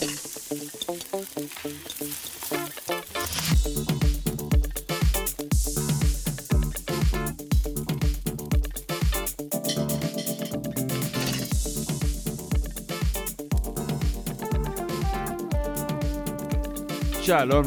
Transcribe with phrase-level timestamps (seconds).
[0.00, 0.08] שלום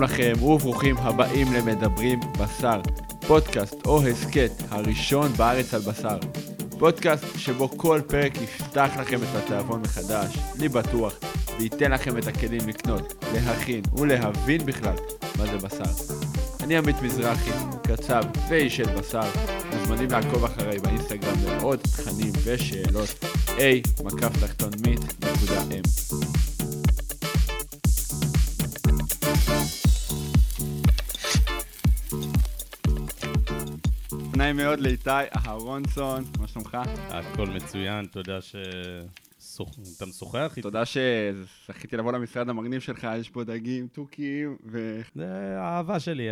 [0.01, 2.81] לכם וברוכים הבאים למדברים בשר,
[3.27, 6.17] פודקאסט או הסכת הראשון בארץ על בשר.
[6.79, 11.13] פודקאסט שבו כל פרק יפתח לכם את התיאבון מחדש, לי בטוח,
[11.59, 14.95] וייתן לכם את הכלים לקנות, להכין ולהבין בכלל
[15.37, 16.13] מה זה בשר.
[16.63, 17.51] אני עמית מזרחי,
[17.83, 19.29] קצב ואיש של בשר,
[19.73, 23.09] מוזמנים לעקוב אחריי באינסטגרם לעוד תכנים ושאלות
[23.45, 26.15] a מקף תחתון מיט נקודה m.
[34.37, 36.77] נעים מאוד לאיתי אהרונסון, מה שלומך?
[37.09, 38.55] הכל מצוין, תודה ש...
[39.97, 40.61] אתה משוחח איתי?
[40.61, 45.01] תודה שזכיתי לבוא למשרד המגניב שלך, יש פה דגים, תוכים ו...
[45.15, 45.25] זה
[45.59, 46.27] האהבה שלי.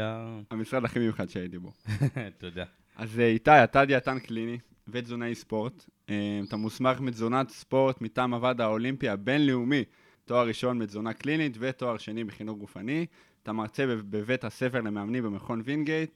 [0.51, 1.71] המשרד הכי מיוחד שהייתי בו.
[2.37, 2.63] תודה.
[2.95, 5.85] אז אה, איתי, אתה דיאטן קליני ותזונאי ספורט.
[6.09, 9.83] אה, אתה מוסמך מתזונת ספורט מטעם הוועד האולימפי הבינלאומי,
[10.25, 13.05] תואר ראשון מתזונה קלינית ותואר שני בחינוך גופני.
[13.43, 16.11] אתה מרצה בבית הספר למאמנים במכון וינגייט,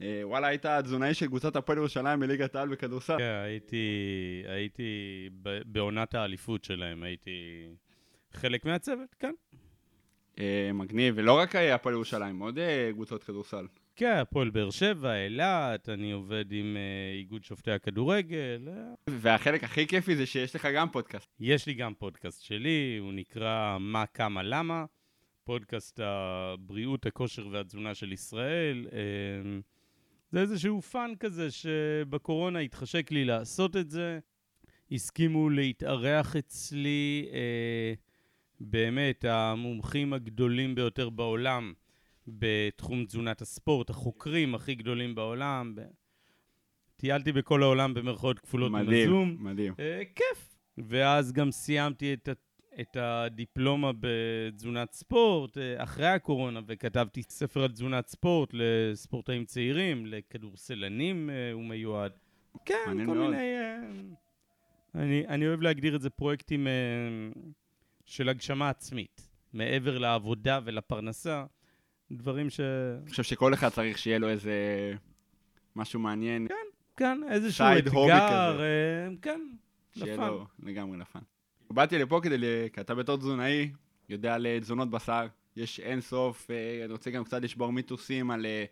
[0.00, 3.18] וואלה, היית תזונאי של קבוצת הפועל ירושלים בליגת העל בכדורסל.
[3.18, 3.86] כן, הייתי,
[4.46, 5.28] הייתי
[5.66, 7.66] בעונת האליפות שלהם, הייתי
[8.32, 9.32] חלק מהצוות, כן.
[10.38, 13.66] אה, מגניב, ולא רק הפועל ירושלים, עוד אה, קבוצות כדורסל.
[13.96, 16.76] כן, הפועל באר שבע, אילת, אני עובד עם
[17.14, 18.68] איגוד שופטי הכדורגל.
[19.10, 21.28] והחלק הכי כיפי זה שיש לך גם פודקאסט.
[21.40, 24.84] יש לי גם פודקאסט שלי, הוא נקרא מה, כמה, למה.
[25.44, 28.86] פודקאסט הבריאות, הכושר והתזונה של ישראל.
[30.36, 34.18] זה איזשהו fun כזה שבקורונה התחשק לי לעשות את זה.
[34.92, 37.94] הסכימו להתארח אצלי אה,
[38.60, 41.72] באמת המומחים הגדולים ביותר בעולם
[42.28, 45.74] בתחום תזונת הספורט, החוקרים הכי גדולים בעולם.
[45.74, 45.80] ב...
[46.96, 49.36] טיילתי בכל העולם במרכאות כפולות מדהים, בזום.
[49.40, 49.74] מדהים.
[49.78, 50.56] אה, כיף.
[50.78, 52.28] ואז גם סיימתי את
[52.80, 61.30] את הדיפלומה בתזונת ספורט אה, אחרי הקורונה, וכתבתי ספר על תזונת ספורט לספורטאים צעירים, לכדורסלנים
[61.30, 62.12] אה, הוא מיועד.
[62.64, 63.16] כן, כל מאוד.
[63.30, 63.56] מיני...
[63.56, 63.80] אה,
[64.94, 66.66] אני, אני אוהב להגדיר את זה פרויקטים
[68.04, 71.44] של הגשמה עצמית, מעבר לעבודה ולפרנסה,
[72.10, 72.60] דברים ש...
[72.60, 74.52] אני חושב שכל אחד צריך שיהיה לו איזה
[75.76, 76.48] משהו מעניין.
[76.48, 76.54] כן,
[76.96, 78.60] כן, איזשהו אתגר,
[79.22, 79.40] כן,
[79.96, 80.04] לפן.
[80.04, 81.20] שיהיה לו לגמרי לפן.
[81.70, 82.36] באתי לפה כדי,
[82.72, 83.70] כי אתה בתור תזונאי,
[84.08, 88.30] יודע על אה, תזונות בשר, יש אין סוף, אה, אני רוצה גם קצת לשבור מיתוסים
[88.30, 88.64] על אה,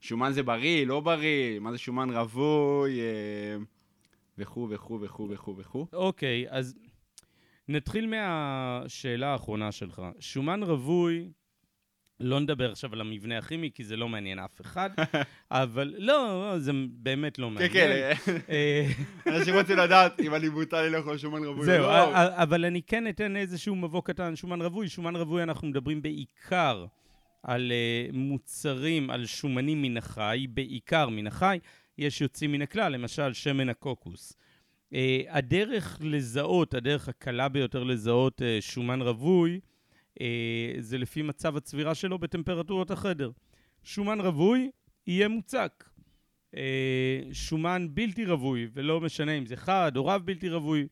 [0.00, 3.00] שומן זה בריא, לא בריא, מה זה שומן רווי,
[4.38, 5.86] וכו' וכו' וכו' וכו' וכו'.
[5.92, 6.78] אוקיי, אז
[7.68, 10.02] נתחיל מהשאלה האחרונה שלך.
[10.20, 11.28] שומן רווי,
[12.22, 14.90] לא נדבר עכשיו על המבנה הכימי, כי זה לא מעניין אף אחד,
[15.50, 17.72] אבל לא, זה באמת לא מעניין.
[17.72, 18.86] כן, כן, אה,
[19.36, 22.12] אנשים רוצים לדעת אם אני מותר לי לאכול שומן רווי זהו, לא.
[22.16, 24.88] אבל אני כן אתן איזשהו מבוא קטן, שומן רווי.
[24.88, 26.86] שומן רווי, אנחנו מדברים בעיקר
[27.42, 31.58] על אה, מוצרים, על שומנים מן החי, בעיקר מן החי.
[31.98, 34.32] יש יוצאים מן הכלל, למשל שמן הקוקוס.
[35.28, 39.71] הדרך לזהות, הדרך הקלה ביותר לזהות שומן רווי, אה,
[40.78, 43.30] זה לפי מצב הצבירה שלו בטמפרטורות החדר.
[43.84, 44.70] שומן רווי
[45.06, 45.84] יהיה מוצק.
[46.56, 50.86] אה, שומן בלתי רווי, ולא משנה אם זה חד או רב בלתי רווי,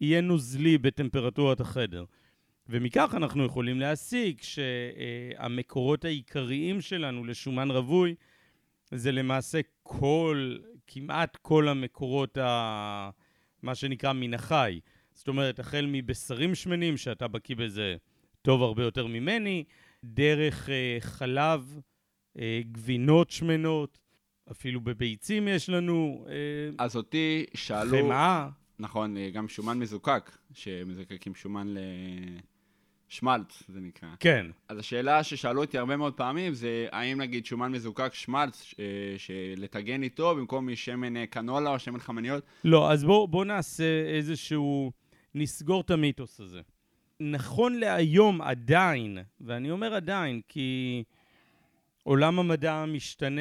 [0.00, 2.04] יהיה נוזלי בטמפרטורת החדר.
[2.68, 8.14] ומכך אנחנו יכולים להסיק שהמקורות העיקריים שלנו לשומן רווי
[8.90, 13.10] זה למעשה כל, כמעט כל המקורות, ה,
[13.62, 14.80] מה שנקרא מן החי.
[15.12, 17.96] זאת אומרת, החל מבשרים שמנים, שאתה בקיא בזה
[18.42, 19.64] טוב הרבה יותר ממני,
[20.04, 21.80] דרך אה, חלב,
[22.38, 23.98] אה, גבינות שמנות,
[24.50, 26.24] אפילו בביצים יש לנו.
[26.28, 26.34] אה,
[26.78, 27.98] אז אותי שאלו...
[27.98, 28.48] חמאה.
[28.78, 31.74] נכון, אה, גם שומן מזוקק, שמזקקים שומן
[33.10, 34.08] לשמלץ, זה נקרא.
[34.20, 34.46] כן.
[34.68, 38.84] אז השאלה ששאלו אותי הרבה מאוד פעמים זה, האם נגיד שומן מזוקק שמלץ, אה,
[39.18, 42.44] שלטגן איתו במקום משמן אה, קנולה או שמן חמניות?
[42.64, 44.92] לא, אז בואו בוא נעשה איזשהו...
[45.34, 46.60] נסגור את המיתוס הזה.
[47.20, 51.02] נכון להיום עדיין, ואני אומר עדיין כי
[52.02, 53.40] עולם המדע משתנה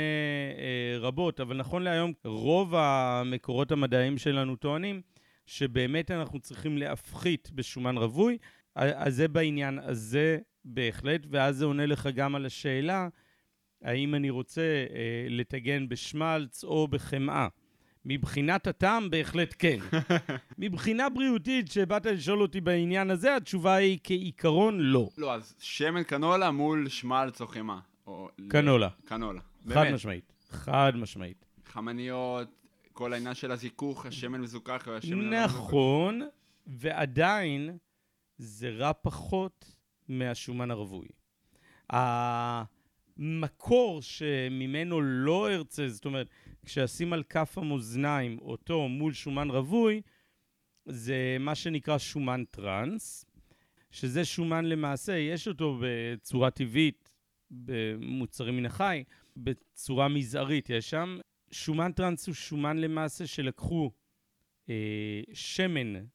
[0.57, 5.01] אה, רבות, אבל נכון להיום רוב המקורות המדעיים שלנו טוענים
[5.45, 8.37] שבאמת אנחנו צריכים להפחית בשומן רווי,
[8.75, 13.07] אז זה בעניין הזה בהחלט, ואז זה עונה לך גם על השאלה
[13.81, 17.47] האם אני רוצה אה, לטגן בשמלץ או בחמאה.
[18.05, 19.77] מבחינת הטעם, בהחלט כן.
[20.57, 25.09] מבחינה בריאותית, שבאת לשאול אותי בעניין הזה, התשובה היא כעיקרון לא.
[25.17, 27.79] לא, אז שמן קנולה מול שמלץ או חמאה.
[28.07, 28.89] או- קנולה.
[29.05, 29.41] קנולה.
[29.41, 29.93] חד באמת.
[29.93, 30.33] משמעית.
[30.49, 31.45] חד משמעית.
[31.65, 32.47] חמניות,
[32.93, 35.33] כל העניין של הזיכוך, השמן מזוכח והשמן...
[35.33, 35.55] הלא מזוכח.
[35.57, 36.21] נכון,
[36.67, 37.77] ועדיין
[38.37, 39.75] זה רע פחות
[40.07, 41.07] מהשומן הרווי.
[43.17, 46.27] המקור שממנו לא ארצה, זאת אומרת,
[46.65, 50.01] כשאשים על כף המאזניים אותו מול שומן רווי,
[50.85, 53.25] זה מה שנקרא שומן טראנס,
[53.91, 57.09] שזה שומן למעשה, יש אותו בצורה טבעית
[57.51, 59.03] במוצרים מן החי,
[59.37, 61.19] בצורה מזערית יש שם.
[61.51, 63.91] שומן טראנס הוא שומן למעשה שלקחו
[64.69, 66.05] אה, שמן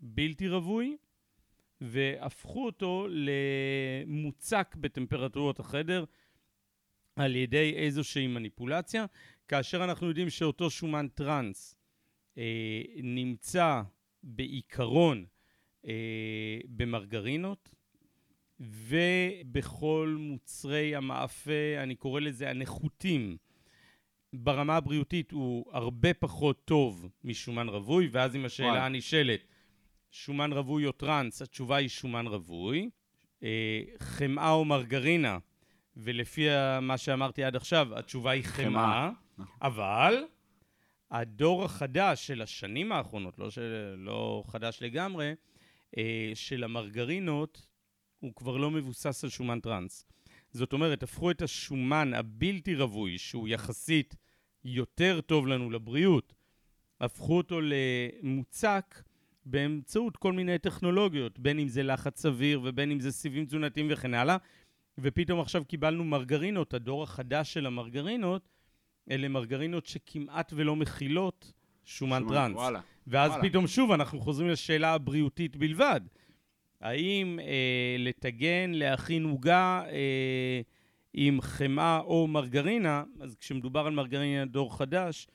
[0.00, 0.96] בלתי רווי
[1.80, 6.04] והפכו אותו למוצק בטמפרטורות החדר
[7.16, 9.06] על ידי איזושהי מניפולציה,
[9.48, 11.76] כאשר אנחנו יודעים שאותו שומן טראנס
[12.38, 13.82] אה, נמצא
[14.22, 15.24] בעיקרון
[15.86, 17.70] אה, במרגרינות
[18.60, 21.52] ובכל מוצרי המאפה,
[21.82, 23.36] אני קורא לזה הנחותים.
[24.32, 28.80] ברמה הבריאותית הוא הרבה פחות טוב משומן רווי, ואז אם השאלה וואי.
[28.80, 29.40] הנשאלת,
[30.10, 32.90] שומן רווי או טראנס, התשובה היא שומן רווי.
[33.42, 35.38] אה, חמאה או מרגרינה,
[35.96, 36.46] ולפי
[36.82, 39.25] מה שאמרתי עד עכשיו, התשובה היא חמאה, חמאה, נכון.
[39.62, 40.24] אבל
[41.10, 45.34] הדור החדש של השנים האחרונות, לא, של, לא חדש לגמרי,
[45.98, 47.66] אה, של המרגרינות,
[48.20, 50.06] הוא כבר לא מבוסס על שומן טראנס.
[50.50, 54.16] זאת אומרת, הפכו את השומן הבלתי רווי, שהוא יחסית
[54.64, 56.34] יותר טוב לנו לבריאות,
[57.00, 59.02] הפכו אותו למוצק
[59.44, 64.14] באמצעות כל מיני טכנולוגיות, בין אם זה לחץ אוויר ובין אם זה סיבים תזונתיים וכן
[64.14, 64.36] הלאה,
[64.98, 68.48] ופתאום עכשיו קיבלנו מרגרינות, הדור החדש של המרגרינות,
[69.10, 71.52] אלה מרגרינות שכמעט ולא מכילות
[71.84, 72.56] שומן שומן, טראנס.
[72.56, 72.80] וואלה.
[73.06, 73.48] ואז וואלה.
[73.48, 76.00] פתאום שוב אנחנו חוזרים לשאלה הבריאותית בלבד.
[76.80, 80.60] האם אה, לטגן, להכין עוגה אה,
[81.14, 85.26] עם חמאה או מרגרינה, אז כשמדובר על מרגרינה דור חדש,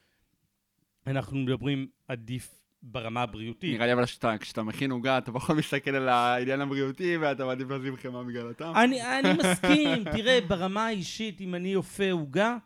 [1.08, 3.74] אנחנו מדברים עדיף ברמה הבריאותית.
[3.74, 7.70] נראה לי אבל שאתה, כשאתה מכין עוגה, אתה פחות מסתכל על העניין הבריאותי, ואתה מעדיף
[7.70, 8.76] לשים חמאה בגלל הטעם.
[8.76, 12.58] אני, אני מסכים, תראה, ברמה האישית, אם אני אופה עוגה,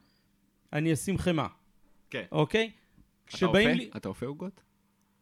[0.75, 1.47] אני אשים חמאה,
[2.09, 2.23] כן.
[2.31, 2.71] אוקיי?
[3.25, 3.77] אתה כשבאים אופה?
[3.83, 3.89] לי...
[3.95, 4.63] אתה אופה עוגות?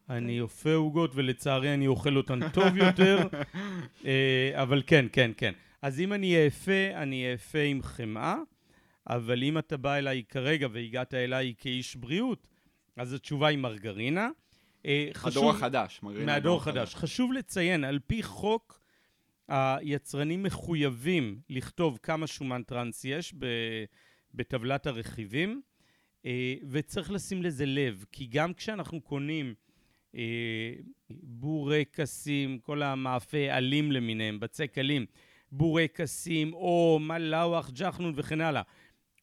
[0.10, 3.18] אני אופה עוגות ולצערי אני אוכל אותן טוב יותר,
[4.06, 5.54] אה, אבל כן, כן, כן.
[5.82, 8.36] אז אם אני אאפה, אני אאפה עם חמאה,
[9.08, 12.48] אבל אם אתה בא אליי כרגע והגעת אליי כאיש בריאות,
[12.96, 14.30] אז התשובה היא מרגרינה.
[14.86, 16.00] אה, הדור החדש.
[16.04, 16.96] מרגרינה מהדור הדור החדש.
[16.96, 18.82] חשוב לציין, על פי חוק,
[19.48, 23.84] היצרנים מחויבים לכתוב כמה שומן טראנס יש ב-
[24.34, 25.62] בטבלת הרכיבים,
[26.26, 29.54] אה, וצריך לשים לזה לב, כי גם כשאנחנו קונים
[30.16, 30.74] אה,
[31.10, 35.06] בורקסים, כל המאפה עלים למיניהם, בצק עלים,
[35.52, 38.62] בורקסים, או מלאווח, ג'חנון וכן הלאה,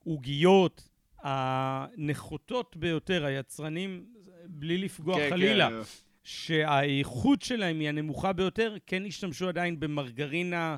[0.04, 0.88] עוגיות
[1.22, 4.06] הנחותות ביותר, היצרנים,
[4.46, 5.80] בלי לפגוע כן, חלילה, כן.
[6.24, 10.76] שהאיכות שלהם היא הנמוכה ביותר, כן השתמשו עדיין במרגרינה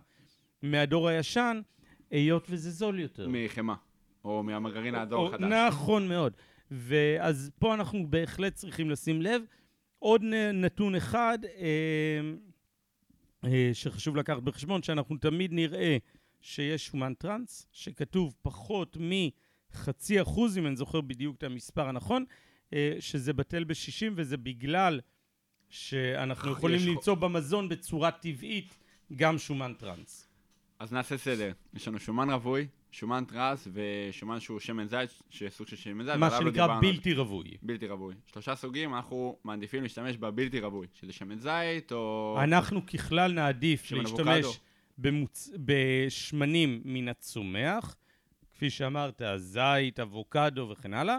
[0.63, 1.61] מהדור הישן,
[2.11, 3.29] היות וזה זול יותר.
[3.29, 3.75] מחמאה.
[4.25, 5.53] או מהמרגרינה הדור או- החדש.
[5.69, 6.33] נכון מאוד.
[6.71, 9.43] ואז פה אנחנו בהחלט צריכים לשים לב.
[9.99, 10.23] עוד
[10.55, 12.21] נתון אחד אה,
[13.45, 15.97] אה, שחשוב לקחת בחשבון, שאנחנו תמיד נראה
[16.41, 22.25] שיש שומן טראנס, שכתוב פחות מחצי אחוז, אם אני זוכר בדיוק את המספר הנכון,
[22.73, 25.01] אה, שזה בטל ב-60, וזה בגלל
[25.69, 28.79] שאנחנו יכולים למצוא במזון בצורה טבעית
[29.17, 30.29] גם שומן טראנס.
[30.79, 31.53] אז נעשה סדר.
[31.75, 36.15] יש לנו שומן רווי, שומן טראנס ושומן שהוא שמן זית, שסוג של שמן זית.
[36.15, 36.81] מה לא שנקרא דיברנו.
[36.81, 37.57] בלתי רווי.
[37.63, 38.15] בלתי רווי.
[38.27, 42.39] שלושה סוגים, אנחנו מעדיפים להשתמש בבלתי רווי, שזה שמן זית או...
[42.43, 44.61] אנחנו ככלל נעדיף להשתמש.
[44.99, 45.51] במוצ...
[45.65, 47.97] בשמנים מן הצומח,
[48.55, 51.19] כפי שאמרת, זית, אבוקדו וכן הלאה,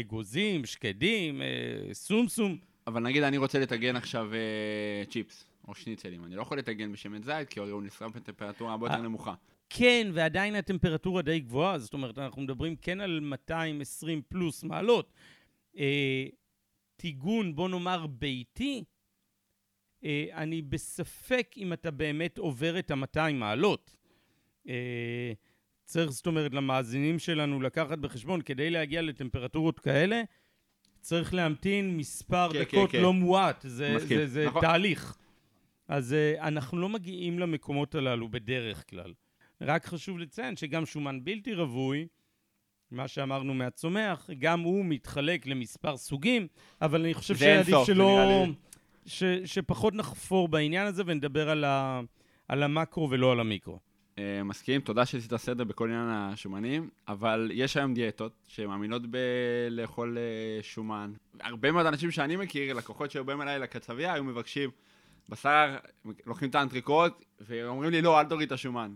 [0.00, 1.46] אגוזים, שקדים, אה,
[1.94, 2.56] סומסום.
[2.86, 7.22] אבל נגיד אני רוצה לטגן עכשיו אה, צ'יפס או שניצלים, אני לא יכול לטגן בשמן
[7.22, 9.02] זית, כי הרי הוא נשרף בטמפרטורה הרבה יותר אה.
[9.02, 9.34] נמוכה.
[9.74, 15.12] כן, ועדיין הטמפרטורה די גבוהה, זאת אומרת, אנחנו מדברים כן על 220 פלוס מעלות.
[15.76, 16.26] אה,
[16.96, 18.84] טיגון, בוא נאמר, ביתי,
[20.04, 23.96] אה, אני בספק אם אתה באמת עובר את ה-200 מעלות.
[24.68, 25.32] אה,
[25.84, 30.22] צריך, זאת אומרת, למאזינים שלנו לקחת בחשבון, כדי להגיע לטמפרטורות כאלה,
[31.00, 33.02] צריך להמתין מספר כן, דקות כן, כן.
[33.02, 33.64] לא מועט.
[33.68, 34.18] זה, מסכים.
[34.18, 34.60] זה, זה נכון.
[34.60, 35.16] תהליך.
[35.88, 39.12] אז אה, אנחנו לא מגיעים למקומות הללו בדרך כלל.
[39.66, 42.06] רק חשוב לציין שגם שומן בלתי רווי,
[42.90, 46.46] מה שאמרנו מהצומח, גם הוא מתחלק למספר סוגים,
[46.82, 48.44] אבל אני חושב שעדיף שלא...
[49.06, 52.00] ש, שפחות נחפור בעניין הזה ונדבר על, ה,
[52.48, 53.78] על המקרו ולא על המיקרו.
[54.18, 60.62] אה, מסכים, תודה שעשית סדר בכל עניין השומנים, אבל יש היום דיאטות שמאמינות בלאכול אה,
[60.62, 61.12] שומן.
[61.40, 64.70] הרבה מאוד אנשים שאני מכיר, לקוחות שהיו באים אליי לקצבייה, היו מבקשים
[65.28, 65.76] בשר,
[66.26, 68.94] לוקחים את האנטריקוט, ואומרים לי, לא, אל תוריד את השומן.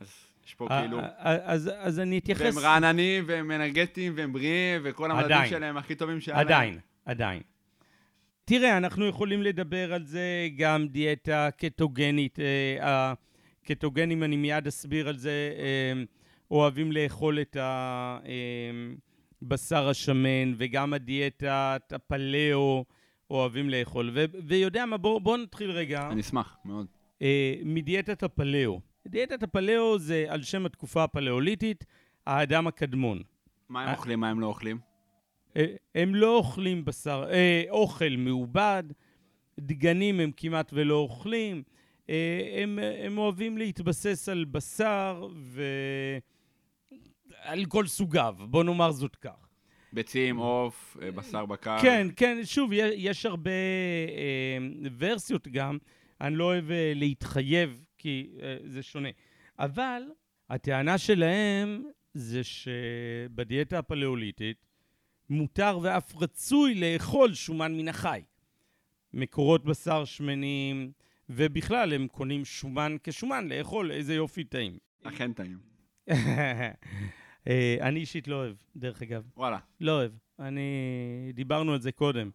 [0.00, 0.08] אז
[0.46, 0.98] יש פה כאילו...
[0.98, 2.42] אה, אה, אז, אז אני אתייחס...
[2.42, 5.46] והם רעננים, והם אנרגטיים, והם בריאים, וכל המדדים.
[5.48, 6.46] שלהם הכי טובים שהיה להם.
[6.46, 7.42] עדיין, עדיין.
[8.44, 12.38] תראה, אנחנו יכולים לדבר על זה גם דיאטה קטוגנית.
[12.40, 13.12] אה,
[13.64, 16.02] הקטוגנים, אני מיד אסביר על זה, אה,
[16.50, 17.56] אוהבים לאכול את
[19.42, 22.84] הבשר השמן, וגם הדיאטת הפלאו
[23.30, 24.10] אוהבים לאכול.
[24.14, 26.08] ו- ויודע מה, בואו בוא נתחיל רגע.
[26.10, 26.86] אני אשמח, מאוד.
[27.22, 28.80] אה, מדיאטת הפלאו.
[29.08, 31.84] דיאטת הפלאו זה על שם התקופה הפלאוליתית,
[32.26, 33.22] האדם הקדמון.
[33.68, 33.94] מה הם.
[33.94, 34.78] אוכלים, מה הם לא אוכלים?
[35.56, 38.82] אה, הם לא אוכלים בשר, אה, אוכל מעובד,
[39.60, 41.62] דגנים הם כמעט ולא אוכלים,
[42.10, 45.28] אה, הם, הם אוהבים להתבסס על בשר
[47.44, 49.46] ועל כל סוגיו, בוא נאמר זאת כך.
[49.92, 51.78] ביצים, עוף, אה, בשר בקר.
[51.82, 54.58] כן, כן, שוב, יש הרבה אה,
[54.98, 55.78] ורסיות גם,
[56.20, 59.08] אני לא אוהב אה, להתחייב, כי אה, זה שונה.
[59.58, 60.02] אבל
[60.50, 61.84] הטענה שלהם
[62.14, 64.66] זה שבדיאטה הפלאוליטית
[65.30, 68.22] מותר ואף רצוי לאכול שומן מן החי.
[69.12, 70.92] מקורות בשר שמנים,
[71.28, 74.78] ובכלל הם קונים שומן כשומן לאכול, איזה יופי טעים.
[75.02, 75.58] אכן טעים.
[77.48, 79.22] אה, אני אישית לא אוהב, דרך אגב.
[79.36, 79.58] וואלה.
[79.80, 80.12] לא אוהב.
[80.38, 80.70] אני...
[81.34, 82.30] דיברנו על זה קודם.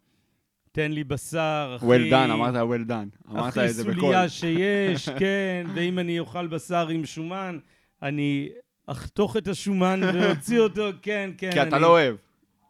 [0.71, 1.85] תן לי בשר, אחי.
[1.85, 3.31] well done, אמרת well done.
[3.31, 4.01] אמרת את זה הכי בקול.
[4.01, 7.59] סוליה שיש, כן, ואם אני אוכל בשר עם שומן,
[8.01, 8.49] אני
[8.87, 11.51] אחתוך את השומן ואוציא אותו, כן, כן.
[11.51, 12.15] כי אתה אני- לא אוהב.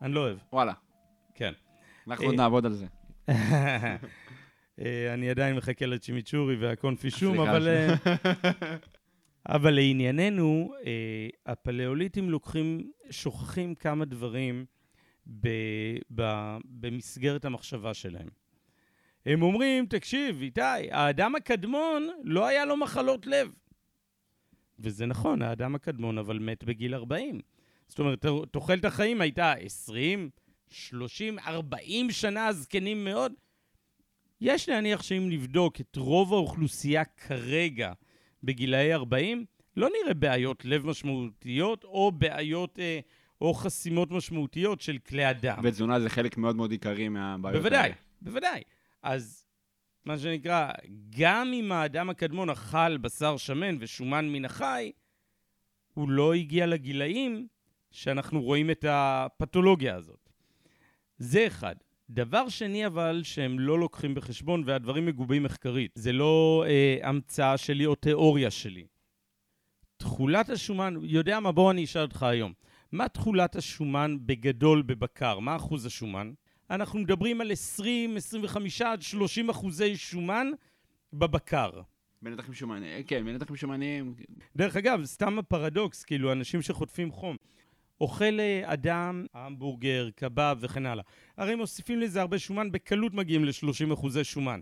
[0.02, 0.74] אני לא אוהב, וואלה.
[1.36, 1.52] כן.
[2.08, 2.86] אנחנו אה, עוד נעבוד על זה.
[4.82, 7.68] אה, אני עדיין מחכה לצ'ימיצ'ורי והקונפישום, אבל...
[7.68, 7.96] אה,
[9.50, 10.92] אבל לענייננו, אה,
[11.46, 14.66] הפלאוליטים לוקחים, שוכחים כמה דברים
[15.40, 15.48] ב,
[16.16, 16.22] ב,
[16.66, 18.28] במסגרת המחשבה שלהם.
[19.26, 20.62] הם אומרים, תקשיב, איתי,
[20.92, 23.52] האדם הקדמון, לא היה לו מחלות לב.
[24.80, 27.40] וזה נכון, האדם הקדמון, אבל מת בגיל 40.
[27.88, 30.30] זאת אומרת, תוחלת החיים הייתה 20,
[30.70, 33.34] 30, 40 שנה זקנים מאוד.
[34.42, 37.94] יש להניח שאם נבדוק את רוב האוכלוסייה כרגע
[38.44, 39.46] בגילאי 40,
[39.78, 43.00] לא נראה בעיות לב משמעותיות או בעיות אה,
[43.42, 45.58] או חסימות משמעותיות של כלי הדם.
[45.64, 47.94] ותזונה זה חלק מאוד מאוד עיקרי מהבעיות בוודאי, האלה.
[48.22, 48.62] בוודאי.
[49.04, 49.46] אז
[50.06, 50.72] מה שנקרא,
[51.20, 54.92] גם אם האדם הקדמון אכל בשר שמן ושומן מן החי,
[55.94, 57.48] הוא לא הגיע לגילאים
[57.92, 60.30] שאנחנו רואים את הפתולוגיה הזאת.
[61.18, 61.76] זה אחד.
[62.10, 67.86] דבר שני אבל שהם לא לוקחים בחשבון, והדברים מגובים מחקרית, זה לא אה, המצאה שלי
[67.86, 68.86] או תיאוריה שלי.
[69.98, 71.52] תכולת השומן, יודע מה?
[71.52, 72.54] בוא אני אשאל אותך היום.
[72.92, 75.40] מה תכולת השומן בגדול בבקר?
[75.40, 76.32] מה אחוז השומן?
[76.70, 80.48] אנחנו מדברים על 20, 25 עד 30 אחוזי שומן
[81.14, 81.70] בבקר.
[82.22, 84.16] בנתחים שומניים, כן, בנתחים שומניים.
[84.56, 87.36] דרך אגב, סתם הפרדוקס, כאילו, אנשים שחוטפים חום.
[88.02, 91.04] אוכל אה, אדם, המבורגר, קבב וכן הלאה.
[91.38, 94.62] הרי מוסיפים לזה הרבה שומן, בקלות מגיעים ל-30 אחוזי שומן.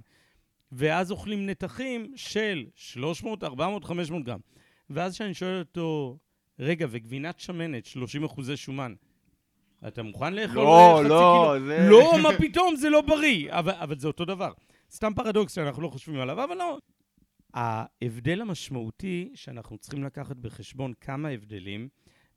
[0.72, 4.40] ואז אוכלים נתחים של 300, 400, 500 גרם.
[4.90, 6.18] ואז כשאני שואל אותו,
[6.60, 8.94] רגע, וגבינת שמנת, 30 אחוזי שומן,
[9.88, 11.66] אתה מוכן לאכול לא, לא, קילו?
[11.68, 13.52] זה- לא, מה פתאום, זה לא בריא.
[13.54, 14.52] אבל, אבל זה אותו דבר.
[14.92, 16.78] סתם פרדוקס שאנחנו לא חושבים עליו, אבל לא.
[17.54, 21.90] ההבדל המשמעותי שאנחנו צריכים לקחת בחשבון כמה הבדלים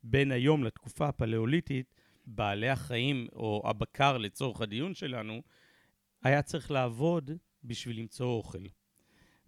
[0.03, 1.93] בין היום לתקופה הפלאוליטית,
[2.25, 5.41] בעלי החיים או הבקר לצורך הדיון שלנו,
[6.23, 7.31] היה צריך לעבוד
[7.63, 8.63] בשביל למצוא אוכל.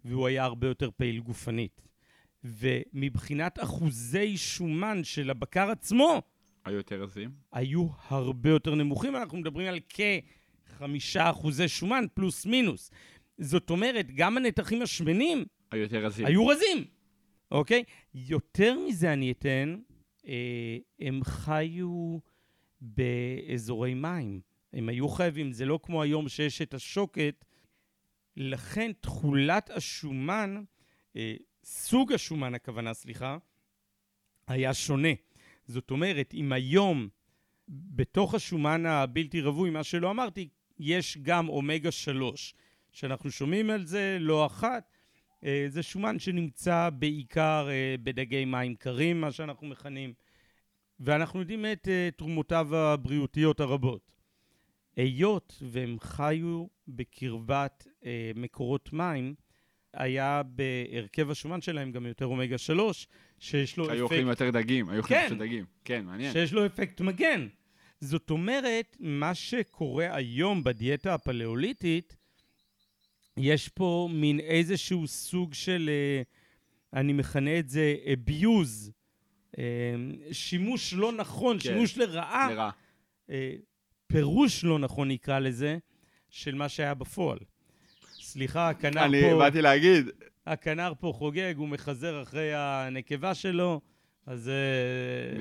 [0.04, 1.85] והוא היה הרבה יותר פעיל גופנית.
[2.46, 6.22] ומבחינת אחוזי שומן של הבקר עצמו,
[6.64, 7.30] היו יותר רזים.
[7.52, 12.90] היו הרבה יותר נמוכים, אנחנו מדברים על כחמישה אחוזי שומן פלוס מינוס.
[13.38, 16.26] זאת אומרת, גם הנתחים השמנים היו יותר רזים.
[16.26, 16.84] היו רזים,
[17.50, 17.84] אוקיי?
[18.14, 19.76] יותר מזה אני אתן,
[20.26, 22.18] אה, הם חיו
[22.80, 24.40] באזורי מים.
[24.72, 27.44] הם היו חייבים, זה לא כמו היום שיש את השוקת.
[28.36, 30.62] לכן תכולת השומן,
[31.16, 31.34] אה,
[31.68, 33.38] סוג השומן הכוונה, סליחה,
[34.46, 35.08] היה שונה.
[35.66, 37.08] זאת אומרת, אם היום
[37.68, 42.54] בתוך השומן הבלתי רווי, מה שלא אמרתי, יש גם אומגה 3,
[42.92, 44.96] שאנחנו שומעים על זה לא אחת.
[45.44, 50.14] אה, זה שומן שנמצא בעיקר אה, בדגי מים קרים, מה שאנחנו מכנים.
[51.00, 54.12] ואנחנו יודעים את uh, תרומותיו הבריאותיות הרבות.
[54.96, 57.86] היות והם חיו בקרבת
[58.34, 59.34] מקורות מים,
[59.96, 63.06] היה בהרכב השומן שלהם גם יותר אומגה 3,
[63.38, 64.02] שיש לו היו אפקט...
[64.02, 65.26] אוכלים יותר דגים, היו אוכלים כן.
[65.26, 65.64] פשוט דגים.
[65.84, 66.32] כן, מעניין.
[66.32, 67.48] שיש לו אפקט מגן.
[68.00, 72.16] זאת אומרת, מה שקורה היום בדיאטה הפלאוליטית,
[73.36, 76.22] יש פה מין איזשהו סוג של, אה,
[77.00, 78.90] אני מכנה את זה abuse,
[79.58, 79.64] אה,
[80.32, 81.62] שימוש לא נכון, כן.
[81.62, 82.70] שימוש לרעה, לרע.
[83.30, 83.52] אה,
[84.06, 85.78] פירוש לא נכון נקרא לזה,
[86.30, 87.38] של מה שהיה בפועל.
[88.36, 90.06] סליחה, הכנר אני פה, באתי להגיד,
[90.46, 93.80] הכנר פה חוגג, הוא מחזר אחרי הנקבה שלו,
[94.26, 94.54] אז אה,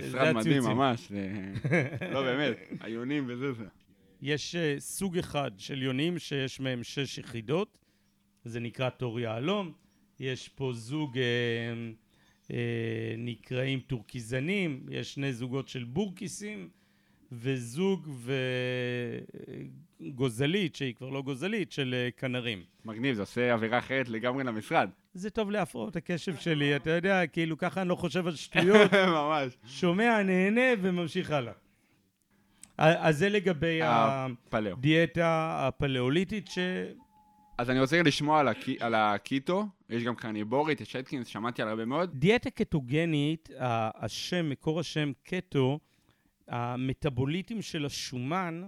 [0.02, 0.72] זה משרד מדהים הציוצים.
[0.78, 1.10] ממש.
[1.10, 1.52] זה-
[2.14, 3.64] לא, באמת, עיונים וזה זה.
[4.22, 7.78] יש uh, סוג אחד של יונים שיש מהם שש יחידות,
[8.46, 9.72] זה נקרא תור יהלום.
[10.20, 12.52] יש פה זוג uh, uh,
[13.18, 16.70] נקראים טורקיזנים, יש שני זוגות של בורקיסים,
[17.32, 18.08] וזוג
[20.02, 22.64] וגוזלית, שהיא כבר לא גוזלית, של uh, כנרים.
[22.86, 24.90] מגניב, זה עושה אווירה אחרת לגמרי למשרד.
[25.14, 29.58] זה טוב להפרעות הקשב שלי, אתה יודע, כאילו ככה אני לא חושב על שטויות, ממש.
[29.66, 31.54] שומע, נהנה וממשיך הלאה.
[32.78, 34.72] אז זה לגבי אה, פלאו.
[34.74, 36.58] הדיאטה הפלאוליטית, ש...
[37.58, 41.68] אז אני רוצה לשמוע על הקי- על הקיטו, יש גם קרניבורית, יש אטקינס, שמעתי על
[41.68, 42.12] הרבה מאוד.
[42.14, 45.80] דיאטה קטוגנית, השם, מקור השם קטו,
[46.48, 48.64] המטאבוליטים של השומן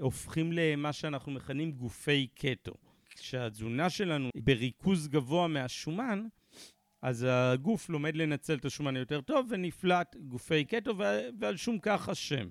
[0.00, 2.72] הופכים למה שאנחנו מכנים גופי קטו.
[3.16, 6.26] כשהתזונה שלנו היא בריכוז גבוה מהשומן,
[7.02, 10.98] אז הגוף לומד לנצל את השומן יותר טוב ונפלט גופי קטו,
[11.40, 12.46] ועל שום כך השם.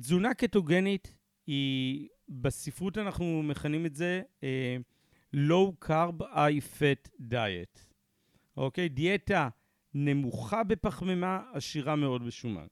[0.00, 1.14] תזונה קטוגנית
[1.46, 4.76] היא, בספרות אנחנו מכנים את זה אה,
[5.36, 7.80] low carb high fat diet.
[8.56, 8.88] אוקיי?
[8.88, 9.48] דיאטה
[9.94, 12.66] נמוכה בפחמימה, עשירה מאוד בשומן.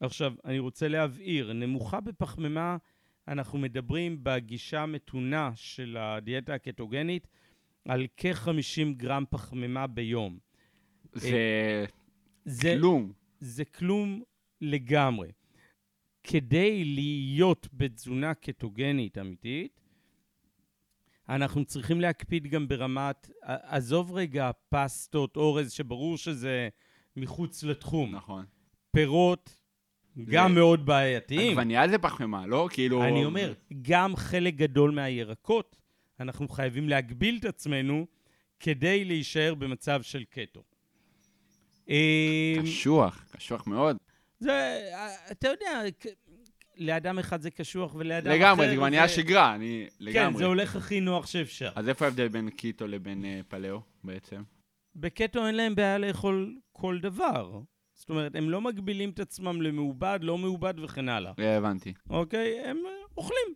[0.00, 2.76] עכשיו, אני רוצה להבהיר, נמוכה בפחמימה,
[3.28, 7.26] אנחנו מדברים בגישה המתונה של הדיאטה הקטוגנית
[7.88, 10.38] על כ-50 גרם פחמימה ביום.
[11.12, 11.84] זה
[12.44, 13.12] זה, כלום.
[13.40, 14.22] זה כלום
[14.60, 15.32] לגמרי.
[16.24, 19.80] כדי להיות בתזונה קטוגנית אמיתית,
[21.28, 26.68] אנחנו צריכים להקפיד גם ברמת, עזוב רגע פסטות, אורז, שברור שזה
[27.16, 28.14] מחוץ לתחום.
[28.14, 28.44] נכון.
[28.90, 29.56] פירות,
[30.24, 31.50] גם מאוד בעייתיים.
[31.50, 32.68] עגבנייה זה פחמימה, לא?
[32.72, 33.04] כאילו...
[33.04, 35.76] אני אומר, גם חלק גדול מהירקות,
[36.20, 38.06] אנחנו חייבים להגביל את עצמנו
[38.60, 40.62] כדי להישאר במצב של קטו.
[41.90, 43.96] אה, קשוח, קשוח מאוד.
[44.38, 44.80] זה,
[45.30, 45.82] אתה יודע,
[46.76, 48.36] לאדם אחד זה קשוח ולאדם אחר...
[48.36, 49.86] לגמרי, זה כבר נהיה שגרה, אני...
[49.88, 50.38] כן, לגמרי.
[50.38, 51.70] זה הולך הכי נוח שאפשר.
[51.74, 54.42] אז איפה ההבדל בין קיטו לבין אה, פלאו בעצם?
[54.96, 57.60] בקטו אין להם בעיה לאכול כל דבר.
[58.02, 61.32] זאת אומרת, הם לא מגבילים את עצמם למעובד, לא מעובד וכן הלאה.
[61.38, 61.92] אה, הבנתי.
[62.10, 62.60] אוקיי?
[62.60, 63.54] הם אה, אוכלים.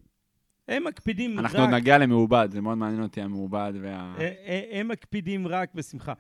[0.69, 1.65] הם מקפידים אנחנו רק...
[1.65, 4.15] עוד נגיע למעובד, זה מאוד מעניין אותי המעובד וה...
[4.19, 6.13] אה, הם מקפידים רק, בשמחה,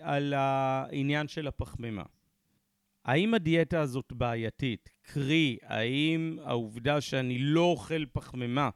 [0.00, 2.02] על העניין של הפחמימה.
[3.04, 4.90] האם הדיאטה הזאת בעייתית?
[5.02, 8.70] קרי, האם העובדה שאני לא אוכל פחמימה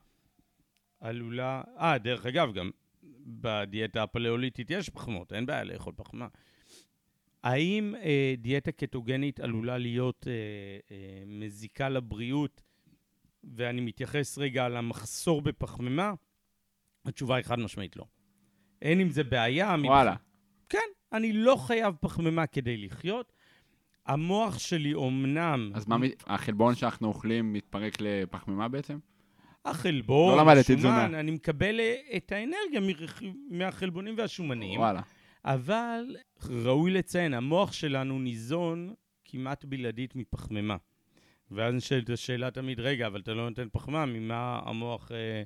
[1.00, 1.62] עלולה...
[1.78, 2.70] אה, דרך אגב, גם
[3.26, 6.26] בדיאטה הפלאוליטית יש פחמות, אין בעיה לאכול פחמימה.
[7.44, 10.33] האם אה, דיאטה קטוגנית עלולה להיות אה,
[10.96, 12.62] אה, מזיקה לבריאות,
[13.44, 14.76] ואני מתייחס רגע על
[15.40, 16.12] בפחמימה?
[17.05, 18.05] התשובה היא חד משמעית לא.
[18.83, 19.76] אין עם זה בעיה.
[19.76, 20.14] מבח- וואלה.
[20.68, 20.79] כן,
[21.12, 23.33] אני לא חייב פחמימה כדי לחיות.
[24.07, 25.72] המוח שלי אומנם...
[25.74, 28.98] אז מה, החלבון שאנחנו אוכלים מתפרק לפחמימה בעצם?
[29.64, 31.07] החלבון, לא למדתי תזונה.
[31.07, 32.81] אני מקבל אה, את האנרגיה
[33.50, 34.81] מהחלבונים והשומנים.
[34.81, 35.00] וואלה.
[35.44, 36.16] אבל
[36.50, 40.76] ראוי לציין, המוח שלנו ניזון כמעט בלעדית מפחמימה.
[41.50, 45.42] ואז נשאלת השאלה תמיד, רגע, אבל אתה לא נותן פחמימה, ממה המוח אה,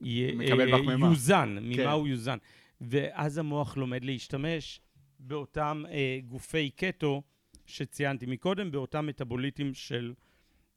[0.00, 1.06] מקבל אה, פחמימה.
[1.06, 1.88] יוזן, ממה כן.
[1.88, 2.38] הוא יוזן.
[2.80, 4.80] ואז המוח לומד להשתמש
[5.18, 7.22] באותם אה, גופי קטו
[7.66, 10.14] שציינתי מקודם, באותם מטאבוליטים של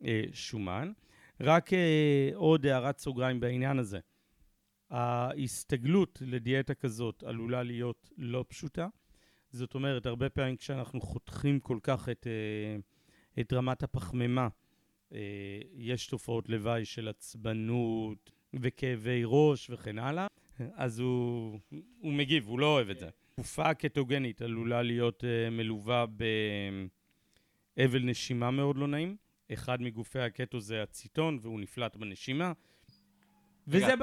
[0.03, 0.91] אה, שומן.
[1.41, 3.99] רק אה, עוד הערת סוגריים בעניין הזה.
[4.89, 8.87] ההסתגלות לדיאטה כזאת עלולה להיות לא פשוטה.
[9.51, 12.77] זאת אומרת, הרבה פעמים כשאנחנו חותכים כל כך את, אה,
[13.41, 14.47] את רמת הפחמימה,
[15.13, 15.19] אה,
[15.73, 20.27] יש תופעות לוואי של עצבנות וכאבי ראש וכן הלאה,
[20.73, 21.59] אז הוא,
[21.99, 23.09] הוא מגיב, הוא לא אוהב את זה.
[23.33, 26.05] תקופה קטוגנית עלולה להיות אה, מלווה
[27.77, 29.15] באבל נשימה מאוד לא נעים.
[29.53, 32.51] אחד מגופי הקטו זה הציטון, והוא נפלט בנשימה.
[33.67, 33.93] וזה...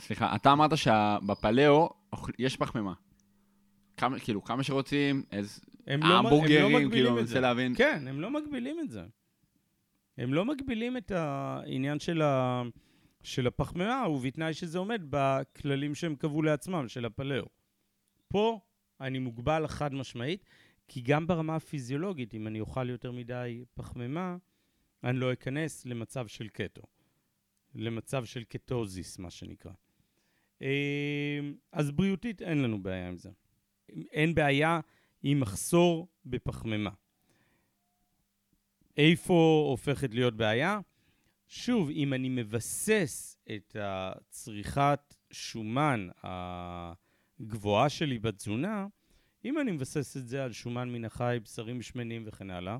[0.00, 1.90] סליחה, אתה אמרת שבפלאו
[2.38, 2.94] יש פחמימה.
[3.96, 7.32] כמה, כאילו, כמה שרוצים, אז הם לא, הם לא ההמבורגרים, מגבילים כאילו, אני את מנסה
[7.32, 7.40] זה.
[7.40, 7.74] להבין.
[7.76, 9.04] כן, הם לא מגבילים את זה.
[10.18, 12.62] הם לא מגבילים את העניין של, ה...
[13.22, 17.46] של הפחמימה, ובתנאי שזה עומד בכללים שהם קבעו לעצמם, של הפלאו.
[18.28, 18.60] פה
[19.00, 20.44] אני מוגבל חד משמעית,
[20.88, 24.36] כי גם ברמה הפיזיולוגית, אם אני אוכל יותר מדי פחמימה,
[25.04, 26.82] אני לא אכנס למצב של קטו.
[27.74, 29.72] למצב של קטוזיס, מה שנקרא.
[30.62, 31.40] אה,
[31.72, 33.30] אז בריאותית אין לנו בעיה עם זה.
[34.12, 34.80] אין בעיה
[35.22, 36.90] עם מחסור בפחמימה.
[38.96, 40.80] איפה הופכת להיות בעיה?
[41.48, 48.86] שוב, אם אני מבסס את הצריכת שומן הגבוהה שלי בתזונה,
[49.44, 52.78] אם אני מבסס את זה על שומן מן החי, בשרים שמנים וכן הלאה,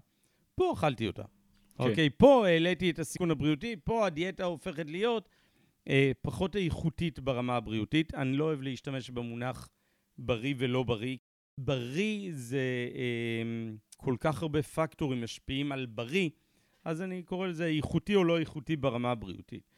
[0.55, 1.23] פה אכלתי אותה.
[1.23, 1.85] כן.
[1.85, 5.29] אוקיי, פה העליתי את הסיכון הבריאותי, פה הדיאטה הופכת להיות
[5.89, 8.15] אה, פחות איכותית ברמה הבריאותית.
[8.15, 9.69] אני לא אוהב להשתמש במונח
[10.19, 11.17] בריא ולא בריא.
[11.59, 16.31] בריא זה אה, כל כך הרבה פקטורים משפיעים על בריא,
[16.85, 19.75] אז אני קורא לזה איכותי או לא איכותי ברמה הבריאותית.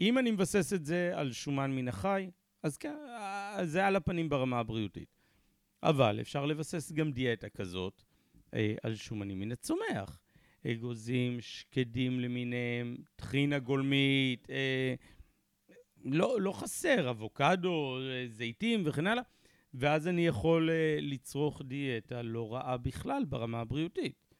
[0.00, 2.30] אם אני מבסס את זה על שומן מן החי,
[2.62, 5.08] אז כן, אה, זה על הפנים ברמה הבריאותית.
[5.82, 8.02] אבל אפשר לבסס גם דיאטה כזאת
[8.54, 10.20] אה, על שומנים מן הצומח.
[10.66, 14.94] אגוזים, שקדים למיניהם, טחינה גולמית, אה,
[16.04, 19.22] לא, לא חסר, אבוקדו, אה, זיתים וכן הלאה,
[19.74, 24.34] ואז אני יכול אה, לצרוך דיאטה לא רעה בכלל ברמה הבריאותית.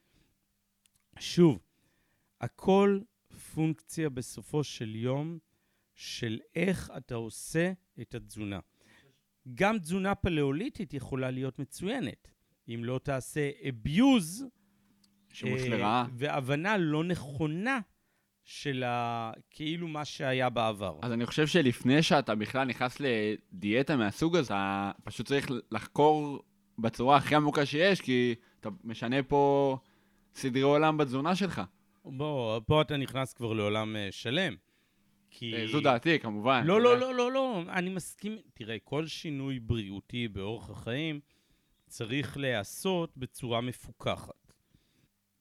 [1.18, 1.58] שוב,
[2.40, 3.00] הכל
[3.54, 5.38] פונקציה בסופו של יום
[5.94, 8.60] של איך אתה עושה את התזונה.
[9.54, 12.28] גם תזונה פלאוליטית יכולה להיות מצוינת.
[12.68, 14.44] אם לא תעשה abuse,
[15.32, 16.06] שימוש אה, לרעה.
[16.12, 17.78] והבנה לא נכונה
[18.44, 19.32] של ה...
[19.50, 20.98] כאילו מה שהיה בעבר.
[21.02, 24.54] אז אני חושב שלפני שאתה בכלל נכנס לדיאטה מהסוג הזה,
[25.04, 26.42] פשוט צריך לחקור
[26.78, 29.76] בצורה הכי עמוקה שיש, כי אתה משנה פה
[30.34, 31.62] סדרי עולם בתזונה שלך.
[32.04, 34.54] בוא, פה אתה נכנס כבר לעולם אה, שלם.
[35.30, 35.54] כי...
[35.54, 36.62] אה, זו דעתי, כמובן.
[36.66, 36.98] לא, לא.
[36.98, 38.38] לא, לא, לא, אני מסכים.
[38.54, 41.20] תראה, כל שינוי בריאותי באורח החיים
[41.86, 44.39] צריך להיעשות בצורה מפוקחת.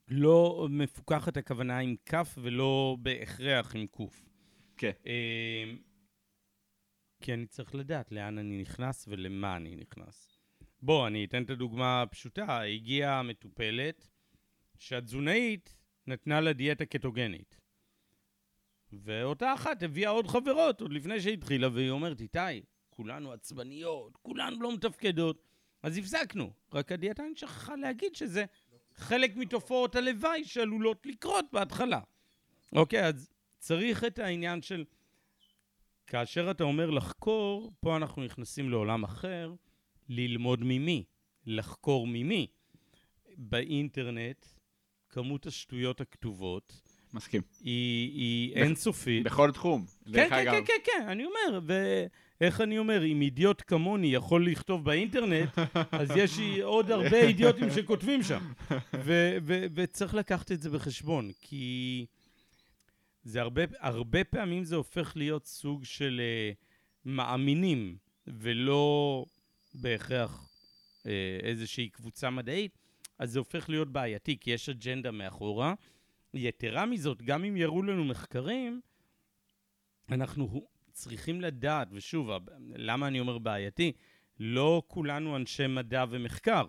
[0.09, 4.29] לא מפוקחת הכוונה עם כף ולא בהכרח עם קוף.
[4.77, 4.91] כן.
[5.07, 5.73] אה,
[7.21, 10.39] כי אני צריך לדעת לאן אני נכנס ולמה אני נכנס.
[10.81, 12.61] בוא, אני אתן את הדוגמה הפשוטה.
[12.61, 14.07] הגיעה מטופלת
[14.77, 15.75] שהתזונאית
[16.07, 17.59] נתנה לה דיאטה קטוגנית.
[18.93, 24.73] ואותה אחת הביאה עוד חברות עוד לפני שהתחילה, והיא אומרת, איתי, כולנו עצבניות, כולנו לא
[24.73, 25.43] מתפקדות.
[25.83, 26.53] אז הפסקנו.
[26.73, 28.45] רק הדיאטנית שכחה להגיד שזה
[28.99, 31.99] חלק מתופעות הלוואי שעלולות לקרות בהתחלה.
[32.75, 34.83] אוקיי, אז צריך את העניין של...
[36.07, 39.53] כאשר אתה אומר לחקור, פה אנחנו נכנסים לעולם אחר,
[40.09, 41.03] ללמוד ממי,
[41.45, 42.47] לחקור ממי.
[43.37, 44.45] באינטרנט,
[45.09, 46.81] כמות השטויות הכתובות
[47.13, 47.41] מסכים.
[47.61, 49.23] היא, היא בח- אינסופית.
[49.23, 49.85] בכל תחום.
[50.05, 50.51] כן, דרך כן, אגב.
[50.53, 51.59] כן, כן, כן, אני אומר,
[52.41, 55.49] ואיך אני אומר, אם אידיוט כמוני יכול לכתוב באינטרנט,
[55.91, 58.53] אז יש עוד הרבה אידיוטים שכותבים שם.
[59.05, 62.05] ו- ו- וצריך לקחת את זה בחשבון, כי
[63.23, 66.57] זה הרבה, הרבה פעמים זה הופך להיות סוג של uh,
[67.05, 67.97] מאמינים,
[68.27, 69.25] ולא
[69.73, 70.49] בהכרח
[71.03, 71.07] uh,
[71.43, 72.77] איזושהי קבוצה מדעית,
[73.19, 75.73] אז זה הופך להיות בעייתי, כי יש אג'נדה מאחורה.
[76.33, 78.81] יתרה מזאת, גם אם יראו לנו מחקרים,
[80.11, 80.67] אנחנו
[80.99, 82.29] צריכים לדעת, ושוב,
[82.75, 83.91] למה אני אומר בעייתי?
[84.39, 86.65] לא כולנו אנשי מדע ומחקר.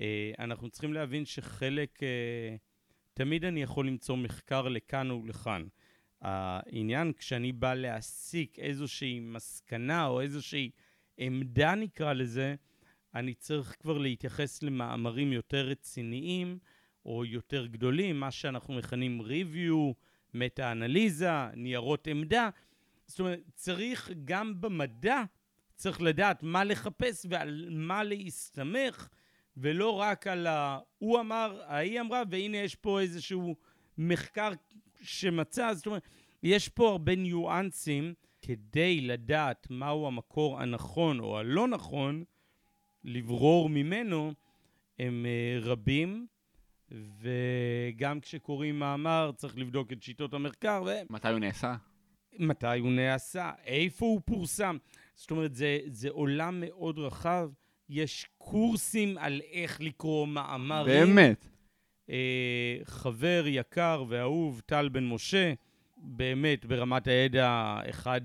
[0.00, 2.56] אה, אנחנו צריכים להבין שחלק, אה,
[3.14, 5.64] תמיד אני יכול למצוא מחקר לכאן ולכאן.
[6.20, 10.70] העניין, כשאני בא להסיק איזושהי מסקנה או איזושהי
[11.18, 12.54] עמדה, נקרא לזה,
[13.14, 16.58] אני צריך כבר להתייחס למאמרים יותר רציניים
[17.06, 19.94] או יותר גדולים, מה שאנחנו מכנים review,
[20.34, 22.48] מטה-אנליזה, ניירות עמדה.
[23.10, 25.22] זאת אומרת, צריך גם במדע,
[25.74, 29.08] צריך לדעת מה לחפש ועל מה להסתמך,
[29.56, 30.78] ולא רק על ה...
[30.98, 33.56] הוא אמר, ההיא אמרה, והנה יש פה איזשהו
[33.98, 34.50] מחקר
[35.02, 35.74] שמצא.
[35.74, 36.08] זאת אומרת,
[36.42, 42.24] יש פה הרבה ניואנסים כדי לדעת מהו המקור הנכון או הלא נכון,
[43.04, 44.32] לברור ממנו,
[44.98, 46.26] הם אה, רבים,
[46.90, 51.74] וגם כשקוראים מאמר צריך לבדוק את שיטות המחקר, מתי הוא נעשה?
[52.38, 54.76] ומתי הוא נעשה, איפה הוא פורסם.
[55.14, 57.50] זאת אומרת, זה, זה עולם מאוד רחב.
[57.88, 61.06] יש קורסים על איך לקרוא מאמרים.
[61.06, 61.48] באמת.
[62.10, 65.52] אה, חבר יקר ואהוב, טל בן משה,
[65.96, 68.20] באמת, ברמת הידע, אחד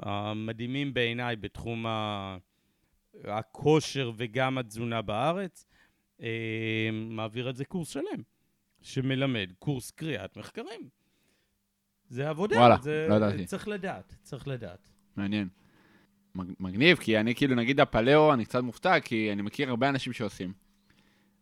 [0.00, 2.36] המדהימים בעיניי בתחום ה...
[3.24, 5.66] הכושר וגם התזונה בארץ,
[6.22, 8.22] אה, מעביר על זה קורס שלם,
[8.82, 10.88] שמלמד קורס קריאת מחקרים.
[12.14, 13.44] זה עבודה, וואלה, זה, לא ידעתי.
[13.44, 14.90] צריך לדעת, צריך לדעת.
[15.16, 15.48] מעניין.
[16.34, 20.12] מג- מגניב, כי אני כאילו, נגיד הפלאו, אני קצת מופתע, כי אני מכיר הרבה אנשים
[20.12, 20.52] שעושים.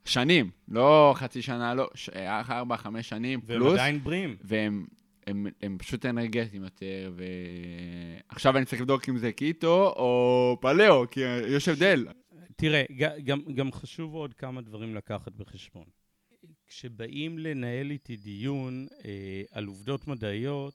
[0.05, 2.09] שנים, לא חצי שנה, לא, ש-
[2.51, 4.37] ארבע, חמש שנים והם פלוס, עדיין בריאים.
[4.45, 4.87] והם
[5.27, 7.13] הם, הם פשוט אנרגטיים יותר,
[8.31, 12.07] ועכשיו אני צריך לבדוק אם זה קיטו או פלאו, כי יש הבדל.
[12.57, 12.83] תראה,
[13.25, 15.85] גם, גם חשוב עוד כמה דברים לקחת בחשבון.
[16.77, 20.75] כשבאים לנהל איתי דיון אה, על עובדות מדעיות,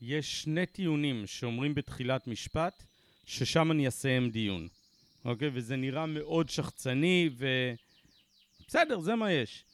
[0.00, 2.82] יש שני טיעונים שאומרים בתחילת משפט,
[3.24, 4.68] ששם אני אסיים דיון.
[5.24, 5.50] אוקיי?
[5.52, 7.46] וזה נראה מאוד שחצני, ו...
[8.68, 9.64] בסדר, זה מה יש.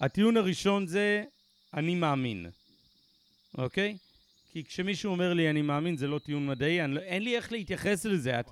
[0.00, 1.24] הטיעון הראשון זה,
[1.74, 2.46] אני מאמין.
[3.58, 3.96] אוקיי?
[4.52, 7.52] כי כשמישהו אומר לי אני מאמין, זה לא טיעון מדעי, אני לא, אין לי איך
[7.52, 8.40] להתייחס לזה.
[8.40, 8.50] את,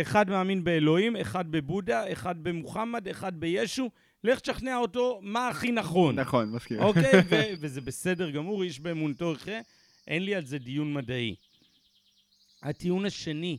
[0.00, 3.90] אחד מאמין באלוהים, אחד בבודה, אחד במוחמד, אחד בישו,
[4.24, 6.18] לך תשכנע אותו מה הכי נכון.
[6.18, 6.82] נכון, מסכים.
[6.82, 7.12] אוקיי?
[7.30, 9.60] ו- וזה בסדר גמור, איש באמונתו יחיה,
[10.06, 11.34] אין לי על זה דיון מדעי.
[12.62, 13.58] הטיעון השני,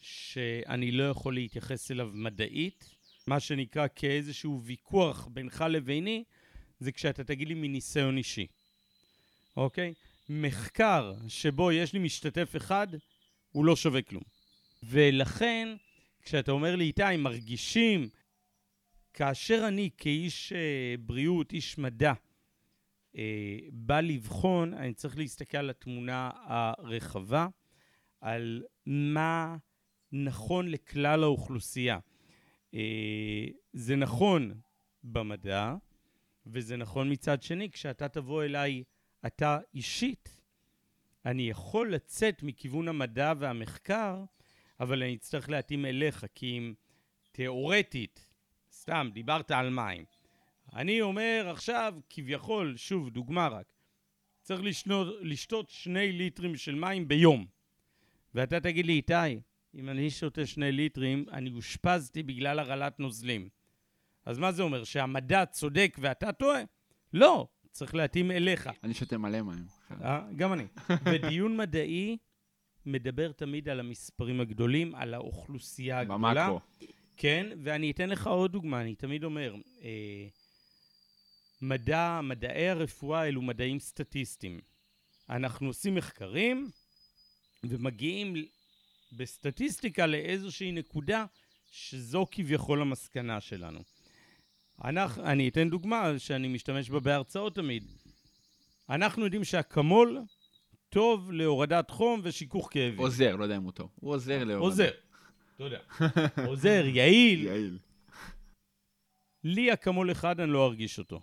[0.00, 2.90] שאני לא יכול להתייחס אליו מדעית,
[3.26, 6.24] מה שנקרא כאיזשהו ויכוח בינך לביני,
[6.80, 8.46] זה כשאתה תגיד לי מניסיון אישי,
[9.56, 9.94] אוקיי?
[10.28, 12.86] מחקר שבו יש לי משתתף אחד,
[13.52, 14.22] הוא לא שווה כלום.
[14.82, 15.68] ולכן,
[16.22, 18.08] כשאתה אומר לי, איתי, מרגישים,
[19.16, 22.12] כאשר אני כאיש אה, בריאות, איש מדע,
[23.16, 27.48] אה, בא לבחון, אני צריך להסתכל על התמונה הרחבה,
[28.20, 29.56] על מה
[30.12, 31.98] נכון לכלל האוכלוסייה.
[32.74, 34.60] אה, זה נכון
[35.04, 35.74] במדע,
[36.46, 38.82] וזה נכון מצד שני, כשאתה תבוא אליי,
[39.26, 40.40] אתה אישית,
[41.26, 44.24] אני יכול לצאת מכיוון המדע והמחקר,
[44.80, 46.74] אבל אני אצטרך להתאים אליך, כי אם
[47.32, 48.25] תיאורטית,
[48.86, 50.04] סתם, דיברת על מים.
[50.74, 53.66] אני אומר עכשיו, כביכול, שוב, דוגמה רק,
[54.42, 57.46] צריך לשנות, לשתות שני ליטרים של מים ביום.
[58.34, 59.40] ואתה תגיד לי, איתי,
[59.74, 63.48] אם אני שותה שני ליטרים, אני אושפזתי בגלל הרעלת נוזלים.
[64.24, 66.60] אז מה זה אומר, שהמדע צודק ואתה טועה?
[67.12, 68.70] לא, צריך להתאים אליך.
[68.84, 69.66] אני שותה מלא מים.
[70.02, 70.66] אה, גם אני.
[71.04, 72.16] ודיון מדעי
[72.86, 76.48] מדבר תמיד על המספרים הגדולים, על האוכלוסייה הגדולה.
[76.48, 76.60] במקרו.
[77.16, 80.26] כן, ואני אתן לך עוד דוגמה, אני תמיד אומר, אה,
[81.62, 84.60] מדע, מדעי הרפואה אלו מדעים סטטיסטיים.
[85.30, 86.70] אנחנו עושים מחקרים
[87.64, 88.34] ומגיעים
[89.12, 91.24] בסטטיסטיקה לאיזושהי נקודה
[91.70, 93.80] שזו כביכול המסקנה שלנו.
[94.84, 97.84] אנחנו, אני אתן דוגמה שאני משתמש בה בהרצאות תמיד.
[98.90, 100.22] אנחנו יודעים שהאקמול
[100.88, 102.98] טוב להורדת חום ושיכוך כאבים.
[102.98, 103.90] עוזר, לא יודע אם הוא טוב.
[103.94, 104.64] הוא עוזר להורדה.
[104.64, 104.90] עוזר.
[105.56, 105.78] אתה יודע.
[106.48, 107.44] עוזר, יעיל.
[107.44, 107.78] יעיל.
[109.44, 111.20] לי אקמול אחד, אני לא ארגיש אותו.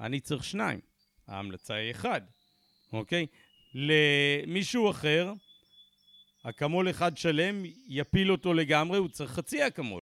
[0.00, 0.80] אני צריך שניים.
[1.28, 2.20] ההמלצה היא אחד,
[2.92, 3.26] אוקיי?
[3.74, 5.32] למישהו אחר,
[6.42, 10.00] אקמול אחד שלם יפיל אותו לגמרי, הוא צריך חצי אקמול.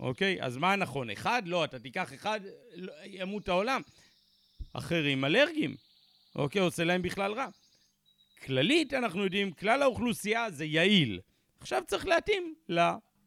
[0.00, 0.42] אוקיי?
[0.42, 1.10] אז מה נכון?
[1.10, 1.42] אחד?
[1.46, 2.40] לא, אתה תיקח אחד,
[2.74, 3.82] לא, ימות העולם.
[4.72, 5.76] אחרים אלרגיים,
[6.34, 6.60] אוקיי?
[6.60, 7.48] עושה להם בכלל רע.
[8.44, 11.20] כללית, אנחנו יודעים, כלל האוכלוסייה זה יעיל.
[11.66, 12.80] עכשיו צריך להתאים ל...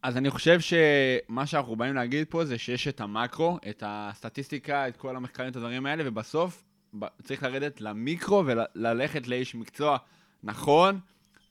[0.03, 4.97] אז אני חושב שמה שאנחנו באים להגיד פה זה שיש את המקרו, את הסטטיסטיקה, את
[4.97, 6.63] כל המחקרים, את הדברים האלה, ובסוף
[7.23, 9.97] צריך לרדת למיקרו וללכת לאיש מקצוע
[10.43, 10.99] נכון,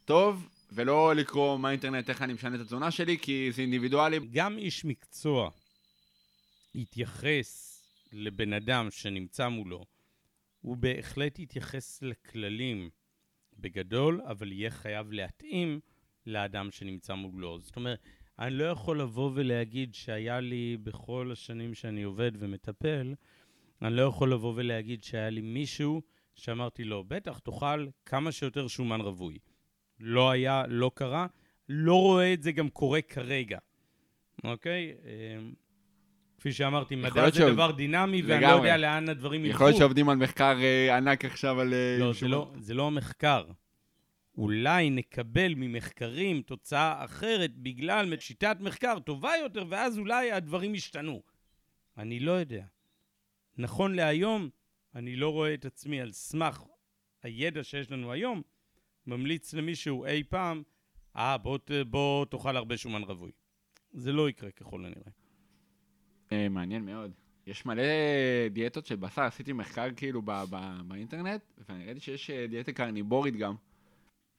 [0.05, 4.19] טוב, ולא לקרוא מהאינטרנט איך אני משנה את התזונה שלי, כי זה אינדיבידואלי.
[4.33, 5.51] גם איש מקצוע
[6.75, 9.85] יתייחס לבן אדם שנמצא מולו,
[10.61, 12.91] הוא בהחלט יתייחס לכללים
[13.59, 15.81] בגדול, אבל יהיה חייב להתאים
[16.29, 17.59] לאדם שנמצא מולו.
[17.61, 17.99] זאת אומרת,
[18.39, 23.15] אני לא יכול לבוא ולהגיד שהיה לי בכל השנים שאני עובד ומטפל,
[23.83, 26.03] אני לא יכול לבוא ולהגיד שהיה לי מישהו
[26.35, 29.39] שאמרתי לו, בטח, תאכל כמה שיותר שומן רווי.
[30.01, 31.27] לא היה, לא קרה,
[31.69, 33.59] לא רואה את זה גם קורה כרגע,
[34.45, 34.95] אוקיי?
[35.05, 35.39] אה,
[36.39, 38.57] כפי שאמרתי, מדע זה שעוד- דבר דינמי, ואני לא לגמרי.
[38.69, 39.55] יודע לאן הדברים ילכו.
[39.55, 41.75] יכול להיות שעובדים על מחקר אה, ענק עכשיו על...
[41.75, 42.13] אה, לא.
[42.13, 43.45] זה לא, זה לא המחקר.
[44.39, 51.23] אולי נקבל ממחקרים תוצאה אחרת בגלל שיטת מחקר טובה יותר, ואז אולי הדברים ישתנו.
[51.99, 52.65] אני לא יודע.
[53.59, 54.49] נכון להיום,
[54.95, 56.63] אני לא רואה את עצמי על סמך
[57.23, 58.43] הידע שיש לנו היום,
[59.07, 60.63] ממליץ למישהו אי פעם,
[61.17, 63.31] אה, בוא, ת- בוא תאכל הרבה שומן רווי.
[63.93, 65.11] זה לא יקרה ככל הנראה.
[66.33, 67.13] אה, מעניין מאוד.
[67.47, 67.83] יש מלא
[68.53, 70.23] דיאטות של בשר, עשיתי מחקר כאילו
[70.89, 73.55] באינטרנט, ואני ראיתי שיש אה, דיאטה קרניבורית גם.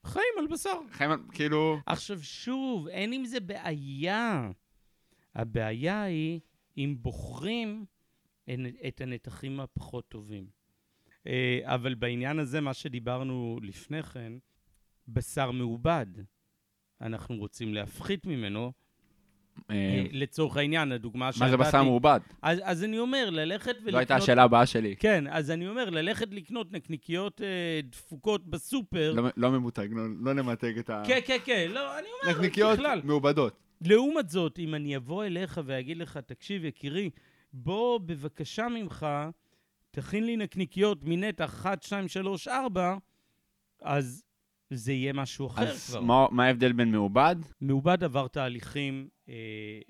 [0.06, 0.80] חיים על בשר.
[0.92, 1.78] חיים, על- כאילו...
[1.86, 4.52] עכשיו שוב, אין עם זה בעיה.
[5.36, 6.40] הבעיה היא
[6.78, 7.86] אם בוחרים
[8.88, 10.48] את הנתחים הפחות טובים.
[11.28, 14.34] אה, אבל בעניין הזה, מה שדיברנו לפני כן,
[15.08, 16.06] בשר מעובד.
[17.02, 18.72] אנחנו רוצים להפחית ממנו.
[19.70, 22.20] אה, אה, לצורך העניין, הדוגמה מה זה בשר מעובד?
[22.42, 23.92] אז, אז אני אומר, ללכת ולקנות...
[23.92, 24.96] זו הייתה השאלה הבאה שלי.
[24.96, 27.48] כן, אז אני אומר, ללכת לקנות נקניקיות אה,
[27.84, 29.14] דפוקות בסופר...
[29.16, 31.04] לא- לא ממותג, לא- לא נמתג את ה...
[31.08, 33.02] כן, כן, כן, לא, אני אומר, נקניקיות בכלל.
[33.04, 33.54] מעובדות.
[33.82, 37.10] לעומת זאת, אם אני אבוא אליך ואגיד לך, תקשיב, יקירי,
[37.54, 39.06] בוא בבקשה ממך,
[39.92, 42.96] תכין לי נקניקיות מנתח 1, 2, 3, 4,
[43.82, 44.24] אז
[44.70, 46.02] זה יהיה משהו אחר אז כבר.
[46.02, 47.36] מה- מה ההבדל בין מעובד?
[47.62, 49.34] מעובד עבר תהליכים אה,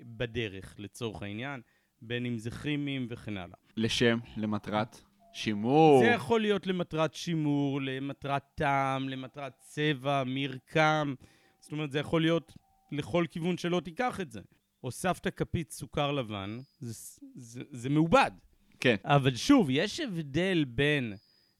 [0.00, 1.60] בדרך, לצורך העניין,
[2.02, 3.56] בין אם זה כימיים וכן הלאה.
[3.76, 5.00] לשם, למטרת
[5.32, 6.00] שימור.
[6.04, 11.14] זה יכול להיות למטרת שימור, למטרת טעם, למטרת צבע, מרקם.
[11.60, 12.52] זאת אומרת, זה יכול להיות
[12.92, 14.40] לכל כיוון שלא תיקח את זה.
[14.80, 16.94] הוספת כפית סוכר לבן, זה,
[17.34, 18.30] זה, זה מעובד.
[18.80, 18.96] כן.
[19.04, 21.14] אבל שוב, יש הבדל בין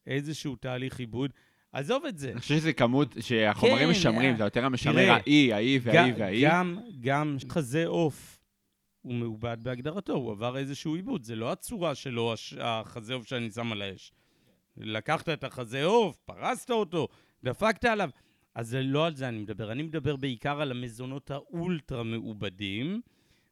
[0.07, 1.31] איזשהו תהליך עיבוד,
[1.73, 2.33] עזוב את זה.
[2.33, 6.45] אני חושב שזה כמות שהחומרים כן, משמרים, אה, זה יותר המשמר האי, האי והאי והאי.
[6.45, 8.41] גם, גם חזה עוף
[9.03, 11.25] הוא מעובד בהגדרתו, הוא עבר איזשהו עיבוד.
[11.25, 14.13] זה לא הצורה שלו, החזה עוף שאני שם על האש.
[14.77, 17.09] לקחת את החזה עוף, פרסת אותו,
[17.45, 18.11] דפקת עליו.
[18.55, 19.73] אז זה לא על זה אני מדבר.
[19.73, 23.01] אני מדבר בעיקר על המזונות האולטרה מעובדים,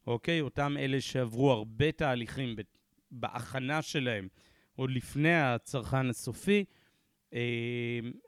[0.07, 0.41] אוקיי?
[0.41, 2.57] אותם אלה שעברו הרבה תהליכים
[3.11, 4.29] בהכנה שלהם,
[4.77, 6.65] עוד לפני הצרכן הסופי.
[7.35, 7.41] אה,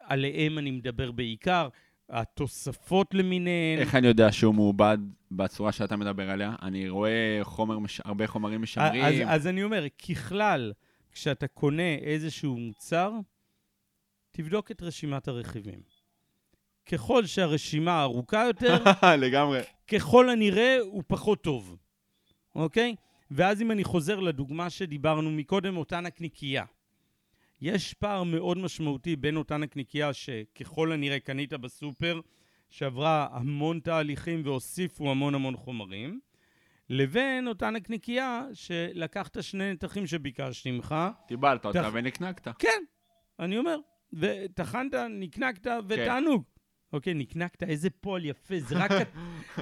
[0.00, 1.68] עליהם אני מדבר בעיקר.
[2.12, 3.78] התוספות למיניהן.
[3.78, 4.98] איך אני יודע שהוא מעובד
[5.30, 6.54] בצורה שאתה מדבר עליה?
[6.62, 9.04] אני רואה חומר, מש- הרבה חומרים משמרים.
[9.04, 10.72] אז, אז אני אומר, ככלל,
[11.12, 13.12] כשאתה קונה איזשהו מוצר,
[14.32, 15.80] תבדוק את רשימת הרכיבים.
[16.86, 18.76] ככל שהרשימה ארוכה יותר,
[19.24, 19.60] לגמרי.
[19.92, 21.76] ככל הנראה הוא פחות טוב,
[22.54, 22.94] אוקיי?
[23.30, 26.64] ואז אם אני חוזר לדוגמה שדיברנו מקודם, אותה נקניקייה.
[27.62, 32.20] יש פער מאוד משמעותי בין אותה נקניקייה שככל הנראה קנית בסופר,
[32.70, 36.20] שעברה המון תהליכים והוסיפו המון המון חומרים,
[36.88, 40.94] לבין אותה נקניקייה שלקחת שני נתחים שביקשתי ממך,
[41.28, 42.48] קיבלת אותה תח- ונקנקת.
[42.58, 42.82] כן,
[43.38, 43.76] אני אומר,
[44.12, 46.42] וטחנת, נקנקת ותענוג.
[46.92, 48.90] אוקיי, נקנקת, איזה פועל יפה, זה רק,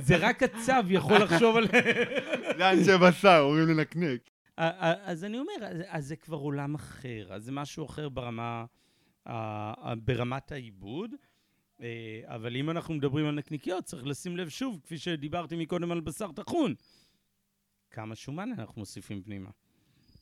[0.00, 1.66] זה רק הצב יכול לחשוב על...
[2.58, 4.20] זה אנשי בשר, אומרים לנקנק.
[4.59, 5.53] אז אני אומר,
[5.88, 8.64] אז, זה כבר עולם אחר, אז זה משהו אחר ברמה,
[10.05, 11.11] ברמת העיבוד.
[11.81, 16.01] אה, אבל אם אנחנו מדברים על נקניקיות, צריך לשים לב שוב, כפי שדיברתי מקודם על
[16.01, 16.75] בשר טחון,
[17.90, 19.51] כמה שומן אנחנו מוסיפים פנימה.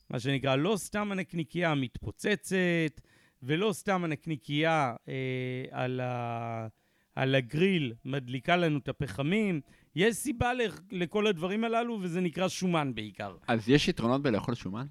[0.09, 3.01] מה שנקרא, לא סתם הנקניקייה מתפוצצת,
[3.43, 6.67] ולא סתם הנקניקייה אה, על, ה,
[7.15, 9.61] על הגריל מדליקה לנו את הפחמים.
[9.97, 13.35] יש סיבה לכ- לכל הדברים הללו, וזה נקרא שומן בעיקר.
[13.47, 14.85] אז יש יתרונות בלאכול שומן?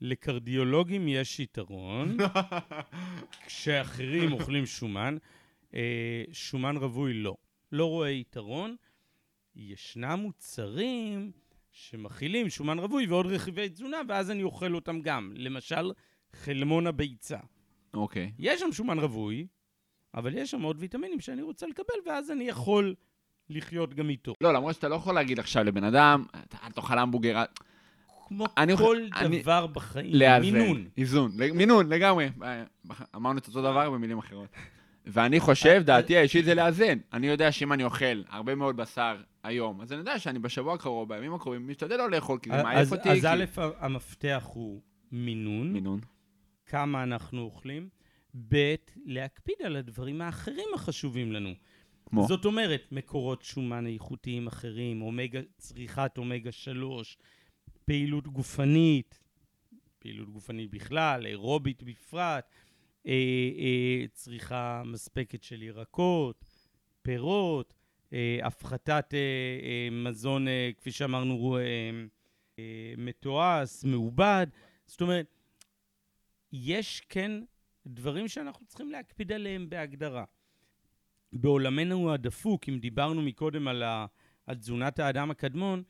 [0.00, 2.16] לקרדיולוגים יש יתרון,
[3.46, 5.16] כשאחרים אוכלים שומן.
[5.74, 7.36] אה, שומן רווי לא.
[7.72, 8.76] לא רואה יתרון.
[9.56, 11.32] ישנם מוצרים
[11.72, 15.32] שמכילים שומן רווי ועוד רכיבי תזונה, ואז אני אוכל אותם גם.
[15.36, 15.90] למשל,
[16.32, 17.38] חלמון הביצה.
[17.94, 18.32] אוקיי.
[18.38, 19.46] יש שם שומן רווי,
[20.14, 22.94] אבל יש שם עוד ויטמינים שאני רוצה לקבל, ואז אני יכול
[23.50, 24.34] לחיות גם איתו.
[24.40, 27.44] לא, למרות שאתה לא יכול להגיד עכשיו לבן אדם, "אתה- אל תאכל המבורגר, אל-"
[28.28, 30.42] כמו אני כל אני- דבר בחיים, לאזן.
[30.52, 30.84] מינון.
[30.98, 32.28] איזון, מינון, לגמרי.
[32.42, 32.64] אה,
[33.16, 34.48] אמרנו את אותו דבר במילים אחרות.
[35.06, 36.98] ואני חושב, דעתי האישית זה לאזן.
[37.12, 41.08] אני יודע שאם אני אוכל הרבה מאוד בשר היום, אז אני יודע שאני בשבוע הקרוב,
[41.08, 43.10] בימים הקרובים, משתדל לא לאכול, כי זה מעייף אז, אותי.
[43.10, 43.44] אז א',
[43.78, 44.80] המפתח הוא
[45.12, 46.00] מינון, מינון.
[46.66, 47.88] כמה אנחנו אוכלים,
[48.48, 48.74] ב',
[49.06, 51.50] להקפיד על הדברים האחרים החשובים לנו.
[52.10, 52.26] כמו?
[52.28, 57.18] זאת אומרת, מקורות שומן איכותיים אחרים, אומגה, צריכת אומגה 3,
[57.84, 59.20] פעילות גופנית,
[59.98, 62.44] פעילות גופנית בכלל, אירובית בפרט,
[63.06, 63.12] אה,
[63.58, 66.44] אה, צריכה מספקת של ירקות,
[67.02, 67.74] פירות,
[68.12, 69.18] אה, הפחתת אה,
[69.62, 71.62] אה, מזון, אה, כפי שאמרנו, אה,
[72.58, 74.46] אה, מתועש, מעובד.
[74.86, 75.26] זאת אומרת,
[76.52, 77.32] יש כן
[77.86, 80.24] דברים שאנחנו צריכים להקפיד עליהם בהגדרה.
[81.32, 84.06] בעולמנו הדפוק, אם דיברנו מקודם על, ה,
[84.46, 85.82] על תזונת האדם הקדמון,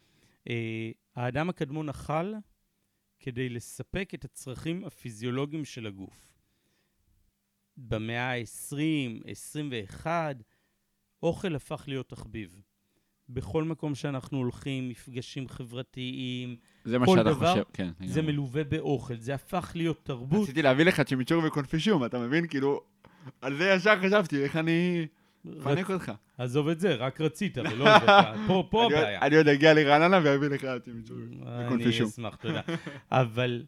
[0.49, 2.33] אה, האדם הקדמון אכל
[3.21, 6.31] כדי לספק את הצרכים הפיזיולוגיים של הגוף.
[7.77, 10.37] במאה ה-20, 21,
[11.23, 12.63] אוכל הפך להיות תחביב.
[13.29, 17.91] בכל מקום שאנחנו הולכים, מפגשים חברתיים, זה מה כל שאתה דבר חושב, כן.
[18.05, 18.33] זה לגמרי.
[18.33, 20.43] מלווה באוכל, זה הפך להיות תרבות.
[20.43, 22.47] רציתי להביא לך צ'ימיצ'ור וקונפישום, אתה מבין?
[22.47, 22.81] כאילו,
[23.41, 25.07] על זה ישר חשבתי, איך אני...
[25.45, 26.13] מפנק אותך.
[26.39, 28.37] עזוב את זה, רק רצית, ולא הבאת.
[28.49, 29.21] פה, פה הבעיה.
[29.21, 30.89] אני עוד אגיע לרעננה ואביא לך את.
[30.89, 32.05] אני.
[32.05, 32.61] אשמח, תודה.
[33.11, 33.65] אבל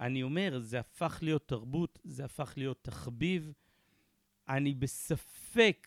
[0.00, 3.52] אני אומר, זה הפך להיות תרבות, זה הפך להיות תחביב.
[4.48, 5.86] אני בספק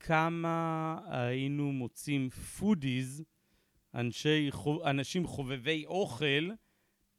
[0.00, 3.24] כמה היינו מוצאים foodies,
[3.94, 4.50] אנשי,
[4.84, 6.48] אנשים חובבי אוכל,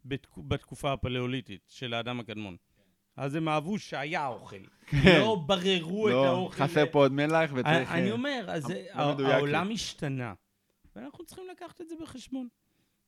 [0.05, 2.55] בתק- בתקופה הפלאוליתית של האדם הקדמון.
[3.17, 4.55] אז הם אהבו שהיה אוכל.
[5.05, 6.63] לא בררו את לא, האוכל.
[6.63, 7.91] חסר פה עוד מלח וצריך...
[7.91, 9.27] אני אה, אומר, אז לא.
[9.33, 10.33] העולם השתנה,
[10.95, 12.47] ואנחנו צריכים לקחת את זה בחשבון.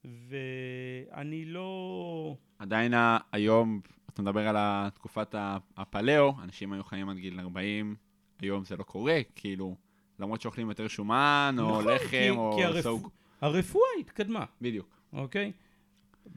[0.03, 2.35] ואני לא...
[2.59, 2.93] עדיין
[3.31, 3.81] היום,
[4.13, 5.35] אתה מדבר על תקופת
[5.77, 7.95] הפלאו, אנשים היו חיים עד גיל 40,
[8.41, 9.75] היום זה לא קורה, כאילו,
[10.19, 13.09] למרות שאוכלים יותר שומן, או נכון, לחם, כי- או כי הרפ- סוג.
[13.41, 14.99] הרפואה התקדמה, בדיוק.
[15.13, 15.51] אוקיי?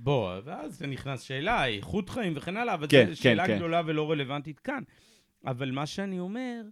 [0.03, 3.57] בוא, ואז זה נכנס שאלה, איכות חיים וכן הלאה, אבל כן, זו שאלה כן, כן.
[3.57, 4.83] גדולה ולא רלוונטית כאן.
[5.47, 6.63] אבל מה שאני אומר,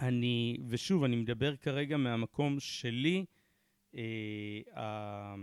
[0.00, 3.24] אני, ושוב, אני מדבר כרגע מהמקום שלי,
[3.94, 4.00] אה,
[4.76, 5.34] ה-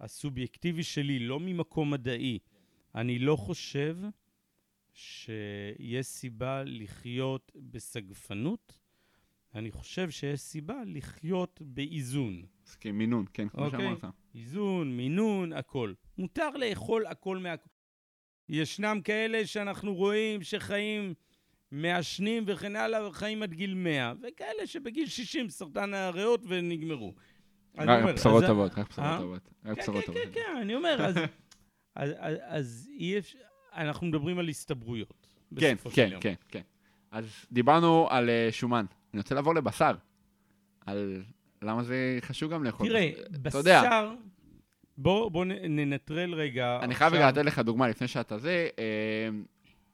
[0.00, 2.38] הסובייקטיבי שלי, לא ממקום מדעי.
[2.94, 3.96] אני לא חושב
[4.94, 8.78] שיש סיבה לחיות בסגפנות,
[9.54, 12.42] אני חושב שיש סיבה לחיות באיזון.
[12.66, 13.80] אז כמינון, כן, כמו אוקיי.
[13.80, 14.04] שאמרת.
[14.34, 15.92] איזון, מינון, הכל.
[16.18, 17.68] מותר לאכול הכל מהכל.
[18.48, 21.14] ישנם כאלה שאנחנו רואים שחיים
[21.70, 27.14] מעשנים וכן הלאה, וחיים עד גיל 100, וכאלה שבגיל 60 סרטן הריאות ונגמרו.
[27.78, 29.18] רק בשורות טובות, רק בשורות אה?
[29.18, 29.50] טובות.
[29.64, 30.22] רק כן, בשורות כן, טובות.
[30.22, 31.16] כן, כן, אני אומר, אז,
[31.94, 33.38] אז, אז, אז אי אפשר,
[33.74, 35.26] אנחנו מדברים על הסתברויות.
[35.58, 36.10] כן, כן.
[36.20, 36.62] כן, כן.
[37.10, 38.84] אז דיברנו על אה, שומן.
[39.14, 39.94] אני רוצה לעבור לבשר.
[40.86, 41.22] על
[41.62, 42.88] למה זה חשוב גם לאכול.
[42.88, 43.10] תראה.
[43.42, 44.14] בשר,
[44.98, 46.78] בוא, בוא ננטרל רגע.
[46.82, 48.68] אני חייב רגע לתת לך דוגמה לפני שאתה זה.
[48.78, 49.28] אה,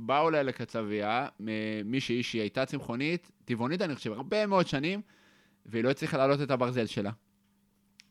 [0.01, 1.27] באו אליי לקצבייה,
[1.85, 5.01] מישהי שהיא הייתה צמחונית, טבעונית אני חושב, הרבה מאוד שנים,
[5.67, 7.11] והיא לא הצליחה להעלות את הברזל שלה.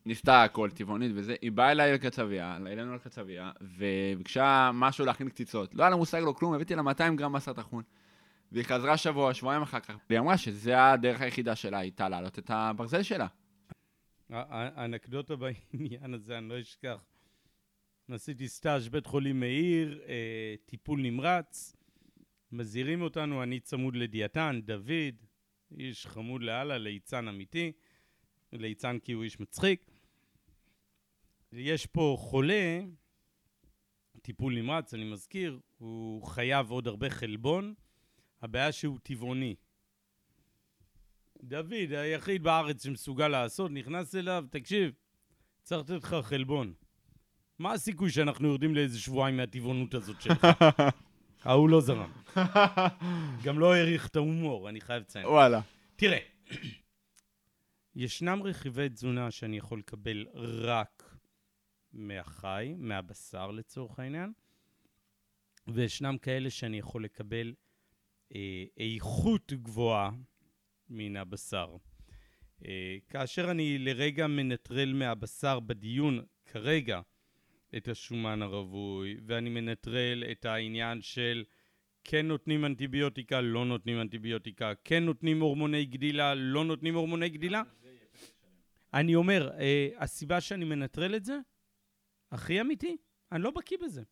[0.06, 5.76] ניסתה הכל, טבעונית וזה, היא באה אליי לקצבייה, אלינו לקצבייה, וביקשה משהו להכין קציצות.
[5.76, 7.84] לא היה לה מושג לא כלום, הבאתי לה 200 גרם בשר טחון.
[8.52, 12.50] והיא חזרה שבוע, שבועיים אחר כך, והיא אמרה שזה הדרך היחידה שלה הייתה להעלות את
[12.54, 13.28] הברזל שלה.
[14.30, 17.06] האנקדוטה בעניין הזה, אני לא אשכח.
[18.12, 21.76] עשיתי סטאז' בית חולים מאיר, אה, טיפול נמרץ,
[22.52, 25.24] מזהירים אותנו, אני צמוד לדיאטן, דוד,
[25.78, 27.72] איש חמוד לאללה, ליצן אמיתי,
[28.54, 29.92] ליצן כי הוא איש מצחיק.
[31.52, 32.82] יש פה חולה,
[34.22, 37.74] טיפול נמרץ, אני מזכיר, הוא חייב עוד הרבה חלבון,
[38.42, 39.56] הבעיה שהוא טבעוני.
[41.44, 44.92] דוד, היחיד בארץ שמסוגל לעשות, נכנס אליו, תקשיב,
[45.64, 46.74] צריך לתת לך חלבון.
[47.60, 50.48] מה הסיכוי שאנחנו יורדים לאיזה שבועיים מהטבעונות הזאת שלך?
[51.44, 52.12] ההוא לא זרם.
[53.44, 55.26] גם לא העריך את ההומור, אני חייב לציין.
[55.26, 55.62] וואלה.
[55.96, 56.20] תראה,
[57.96, 60.26] ישנם רכיבי תזונה שאני יכול לקבל
[60.64, 61.18] רק
[61.94, 64.34] מהחי, מהבשר לצורך העניין,
[65.68, 67.54] וישנם כאלה שאני יכול לקבל
[68.78, 70.12] איכות גבוהה
[70.90, 71.78] מן הבשר.
[72.66, 77.02] אה, כאשר אני לרגע מנטרל מהבשר בדיון כרגע
[77.78, 81.44] את השומן הרווי, ואני מנטרל את העניין של
[82.04, 87.64] כן נותנים אנטיביוטיקה, לא נותנים אנטיביוטיקה, כן נותנים הורמוני גדילה, לא נותנים הורמוני גדילה.
[88.94, 91.38] אני אומר, אה, הסיבה שאני מנטרל את זה,
[92.32, 92.98] הכי אמיתי,
[93.32, 94.04] אני לא בקיא בזה.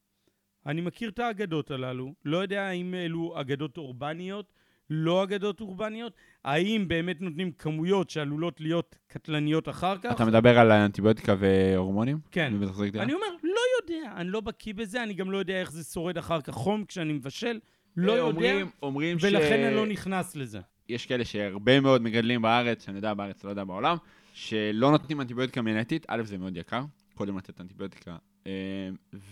[0.66, 4.53] אני מכיר את האגדות הללו, לא יודע האם אלו אגדות אורבניות,
[4.89, 6.13] לא אגדות אורבניות,
[6.43, 10.11] האם באמת נותנים כמויות שעלולות להיות קטלניות אחר כך?
[10.11, 12.20] אתה מדבר על אנטיביוטיקה והורמונים?
[12.32, 12.53] כן.
[12.95, 16.18] אני אומר, לא יודע, אני לא בקיא בזה, אני גם לא יודע איך זה שורד
[16.18, 17.59] אחר כך חום כשאני מבשל,
[17.97, 19.66] לא יודע, אומרים, ולכן ש...
[19.66, 20.59] אני לא נכנס לזה.
[20.89, 23.97] יש כאלה שהרבה מאוד מגדלים בארץ, שאני יודע בארץ, לא יודע בעולם,
[24.34, 26.82] שלא נותנים אנטיביוטיקה מנטית, א', זה מאוד יקר,
[27.13, 28.18] קודם לתת אנטיביוטיקה,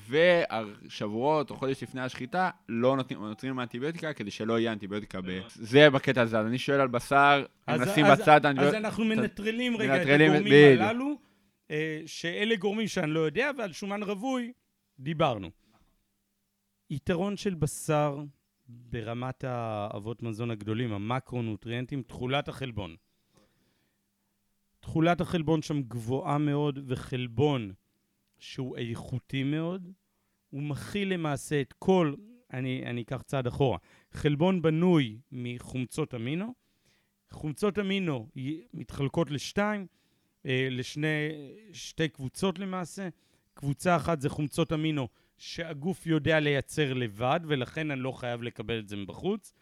[0.08, 5.26] והשבועות או חודש לפני השחיטה, לא נותנים, אנטיביוטיקה כדי שלא יהיה אנטיביוטיקה ב...
[5.56, 8.78] זה בקטע הזה, אז אני שואל על בשר, אז- נשים אז- בצד אז אנטיביוטיקה.
[8.78, 10.82] אנחנו מנטרלים רגע את הגורמים.
[10.82, 11.16] הללו,
[11.72, 14.52] אה, שאלה גורמים שאני לא יודע, ועל שומן רווי
[15.00, 15.50] דיברנו.
[16.90, 18.24] יתרון של בשר
[18.68, 22.96] ברמת האבות מזון הגדולים, המקרונוטריאנטים, תכולת החלבון.
[24.80, 27.74] תכולת החלבון שם גבוהה מאוד, וחלבון
[28.44, 29.92] שהוא איכותי מאוד,
[30.50, 32.14] הוא מכיל למעשה את כל,
[32.54, 33.78] אני, אני אקח צעד אחורה,
[34.12, 36.54] חלבון בנוי מחומצות אמינו,
[37.32, 38.30] חומצות אמינו
[38.74, 39.88] מתחלקות לשתיים,
[40.46, 41.30] אה, לשני,
[41.74, 43.10] שתי קבוצות למעשה.
[43.54, 48.88] קבוצה אחת זה חומצות אמינו שהגוף יודע לייצר לבד, ולכן אני לא חייב לקבל את
[48.88, 49.54] זה מבחוץ.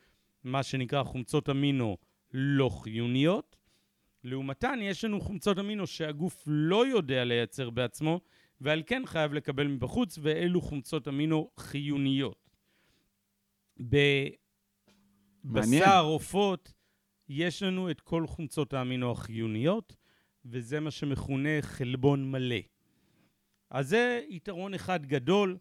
[0.44, 1.98] מה שנקרא חומצות אמינו
[2.34, 3.56] לא חיוניות.
[4.24, 8.20] לעומתן, יש לנו חומצות אמינו שהגוף לא יודע לייצר בעצמו,
[8.62, 12.50] ועל כן חייב לקבל מבחוץ, ואלו חומצות אמינו חיוניות.
[15.44, 16.74] בבשר, עופות,
[17.30, 19.96] יש לנו את כל חומצות האמינו החיוניות,
[20.46, 22.56] וזה מה שמכונה חלבון מלא.
[23.70, 25.58] אז זה יתרון אחד גדול.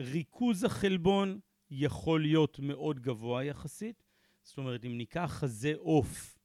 [0.00, 1.40] ריכוז החלבון
[1.70, 4.02] יכול להיות מאוד גבוה יחסית.
[4.42, 6.38] זאת אומרת, אם ניקח חזה עוף,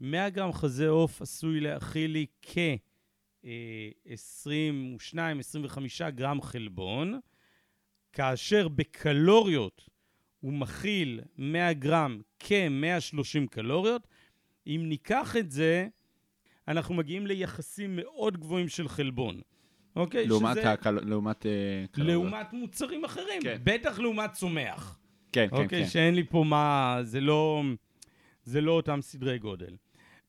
[0.00, 2.26] 100 גרם חזה עוף עשוי להכיל לי
[3.42, 7.20] כ-22-25 גרם חלבון,
[8.12, 9.88] כאשר בקלוריות
[10.40, 14.06] הוא מכיל 100 גרם כ-130 קלוריות.
[14.66, 15.88] אם ניקח את זה,
[16.68, 19.40] אנחנו מגיעים ליחסים מאוד גבוהים של חלבון.
[19.96, 20.26] אוקיי?
[20.26, 20.72] לעומת, שזה...
[20.72, 20.90] הקל...
[20.90, 21.46] לעומת uh,
[21.90, 22.22] קלוריות.
[22.22, 23.42] לעומת מוצרים אחרים.
[23.42, 23.58] כן.
[23.64, 24.98] בטח לעומת צומח.
[25.32, 25.84] כן, כן, אוקיי?
[25.84, 25.88] כן.
[25.88, 26.98] שאין לי פה מה...
[27.02, 27.62] זה לא...
[28.42, 29.76] זה לא אותם סדרי גודל.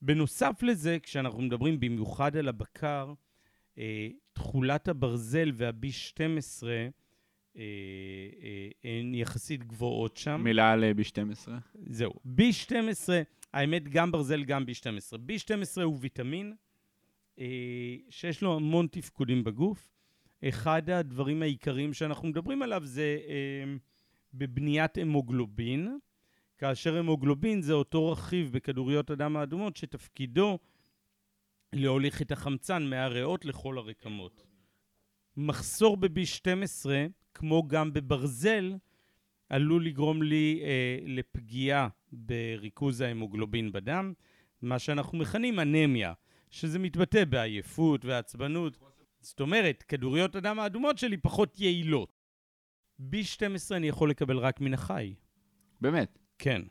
[0.02, 3.12] בנוסף לזה, כשאנחנו מדברים במיוחד על הבקר,
[3.78, 6.88] אה, תכולת הברזל וה-B12 אה,
[7.56, 10.40] אה, הן יחסית גבוהות שם.
[10.44, 11.50] מילה על אה, B12.
[11.86, 12.12] זהו.
[12.38, 13.08] B12,
[13.52, 15.16] האמת, גם ברזל, גם B12.
[15.16, 16.54] B12 הוא ויטמין
[17.38, 19.88] אה, שיש לו המון תפקודים בגוף.
[20.48, 23.74] אחד הדברים העיקריים שאנחנו מדברים עליו זה אה,
[24.34, 25.98] בבניית המוגלובין,
[26.60, 30.58] כאשר המוגלובין זה אותו רכיב בכדוריות הדם האדומות שתפקידו
[31.72, 34.46] להוליך את החמצן מהריאות לכל הרקמות.
[35.36, 36.90] מחסור ב-B12,
[37.34, 38.74] כמו גם בברזל,
[39.48, 44.12] עלול לגרום לי אה, לפגיעה בריכוז ההמוגלובין בדם,
[44.62, 46.12] מה שאנחנו מכנים אנמיה,
[46.50, 48.78] שזה מתבטא בעייפות ועצבנות.
[49.20, 52.12] זאת אומרת, כדוריות הדם האדומות שלי פחות יעילות.
[53.00, 55.14] B12 אני יכול לקבל רק מן החי.
[55.80, 56.19] באמת.
[56.40, 56.62] כן.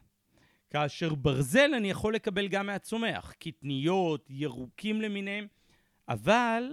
[0.69, 5.47] כאשר ברזל אני יכול לקבל גם מהצומח, קטניות, ירוקים למיניהם,
[6.07, 6.63] אבל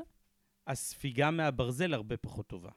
[0.67, 2.71] הספיגה מהברזל הרבה פחות טובה,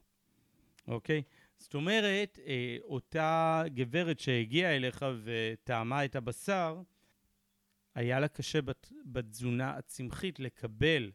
[0.87, 1.23] אוקיי?
[1.57, 6.81] זאת אומרת, אה, אותה גברת שהגיעה אליך וטעמה את הבשר,
[7.95, 11.11] היה לה קשה בת, בתזונה הצמחית לקבל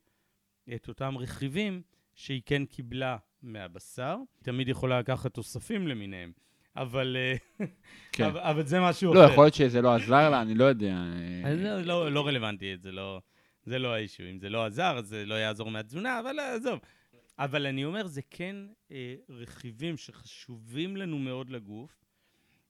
[0.74, 1.82] את אותם רכיבים
[2.14, 4.16] שהיא כן קיבלה מהבשר.
[4.16, 6.32] היא תמיד יכולה לקחת תוספים למיניהם,
[6.76, 7.66] אבל, אה,
[8.12, 8.24] כן.
[8.24, 9.32] אבל, אבל זה משהו לא, אחר.
[9.32, 10.96] יכול להיות שזה לא עזר לה, אני לא יודע.
[11.44, 13.20] אה, לא, לא, לא רלוונטי, זה לא,
[13.66, 14.22] זה לא האישו.
[14.30, 16.78] אם זה לא עזר, זה לא יעזור מהתזונה, אבל אה, עזוב.
[17.38, 18.56] אבל אני אומר, זה כן
[18.92, 21.90] אה, רכיבים שחשובים לנו מאוד לגוף,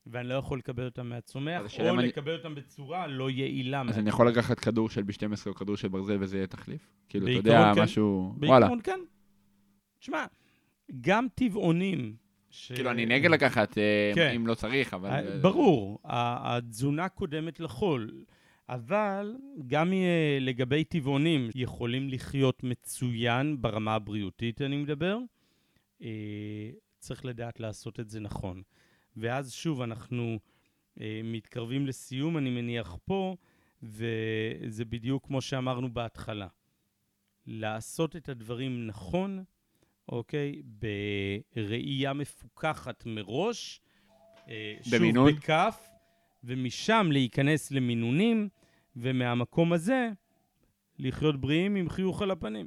[0.07, 3.81] ואני לא יכול לקבל אותם מהצומח, או אני- לקבל אותם בצורה לא יעילה.
[3.81, 4.01] אז מהצומח.
[4.03, 6.91] אני יכול לקחת כדור של B12 או כדור של ברזל וזה יהיה תחליף?
[7.09, 7.83] כאילו, אתה יודע, כן.
[7.83, 8.35] משהו...
[8.43, 8.61] וואלה.
[8.67, 9.01] בעיקרון כן.
[10.01, 10.25] שמע,
[11.01, 12.24] גם טבעונים...
[12.55, 12.73] ש...
[12.73, 14.33] כאילו, אני נגד לקחת, אה, כן.
[14.37, 15.09] אם לא צריך, אבל...
[15.11, 18.25] אה, אה, ברור, התזונה קודמת לחול,
[18.69, 19.37] אבל
[19.67, 19.93] גם
[20.41, 25.19] לגבי טבעונים יכולים לחיות מצוין ברמה הבריאותית, אני מדבר.
[26.99, 28.63] צריך לדעת לעשות את זה נכון.
[29.17, 30.39] ואז שוב, אנחנו
[31.25, 33.37] מתקרבים לסיום, אני מניח פה,
[33.83, 36.47] וזה בדיוק כמו שאמרנו בהתחלה.
[37.47, 39.45] לעשות את הדברים נכון,
[40.09, 40.63] אוקיי?
[41.57, 43.81] בראייה מפוקחת מראש.
[44.49, 45.31] אה, במינון?
[45.31, 45.89] שוב, בכף,
[46.45, 48.49] ומשם להיכנס למינונים,
[48.97, 50.09] ומהמקום הזה
[50.99, 52.67] לחיות בריאים עם חיוך על הפנים.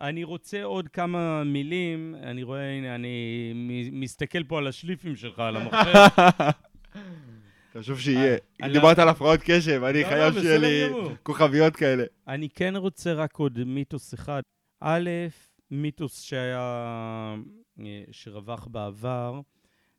[0.00, 3.52] אני רוצה עוד כמה מילים, אני רואה, הנה, אני
[3.92, 5.92] מסתכל פה על השליפים שלך, על המחשב.
[7.78, 8.32] חשוב שיהיה.
[8.32, 11.14] אה, אם על- דיברת על הפרעות קשב, אני לא, חייב לא, שיהיה בסדר לי.
[11.22, 12.04] כוכביות כאלה.
[12.28, 14.42] אני כן רוצה רק עוד מיתוס אחד.
[14.80, 15.10] א',
[15.70, 17.34] מיתוס שהיה,
[17.80, 19.40] אה, שרווח בעבר,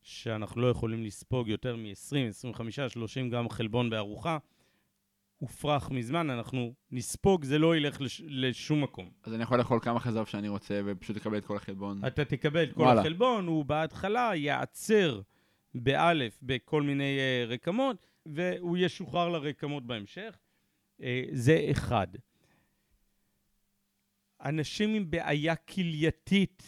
[0.02, 4.38] שאנחנו לא יכולים לספוג יותר מ-20, 25, 30 גרם חלבון בארוחה,
[5.38, 9.10] הופרך מזמן, אנחנו נספוג, זה לא ילך לש, לשום מקום.
[9.24, 12.06] אז אני יכול לאכול כמה חזב שאני רוצה ופשוט לקבל את כל החלבון.
[12.08, 13.02] אתה תקבל את כל וואלה.
[13.02, 15.22] החלבון, הוא בהתחלה ייעצר
[15.76, 20.38] באלף בכל מיני uh, רקמות, והוא ישוחרר לרקמות בהמשך.
[21.00, 22.08] Uh, זה אחד.
[24.42, 26.64] אנשים עם בעיה כלייתית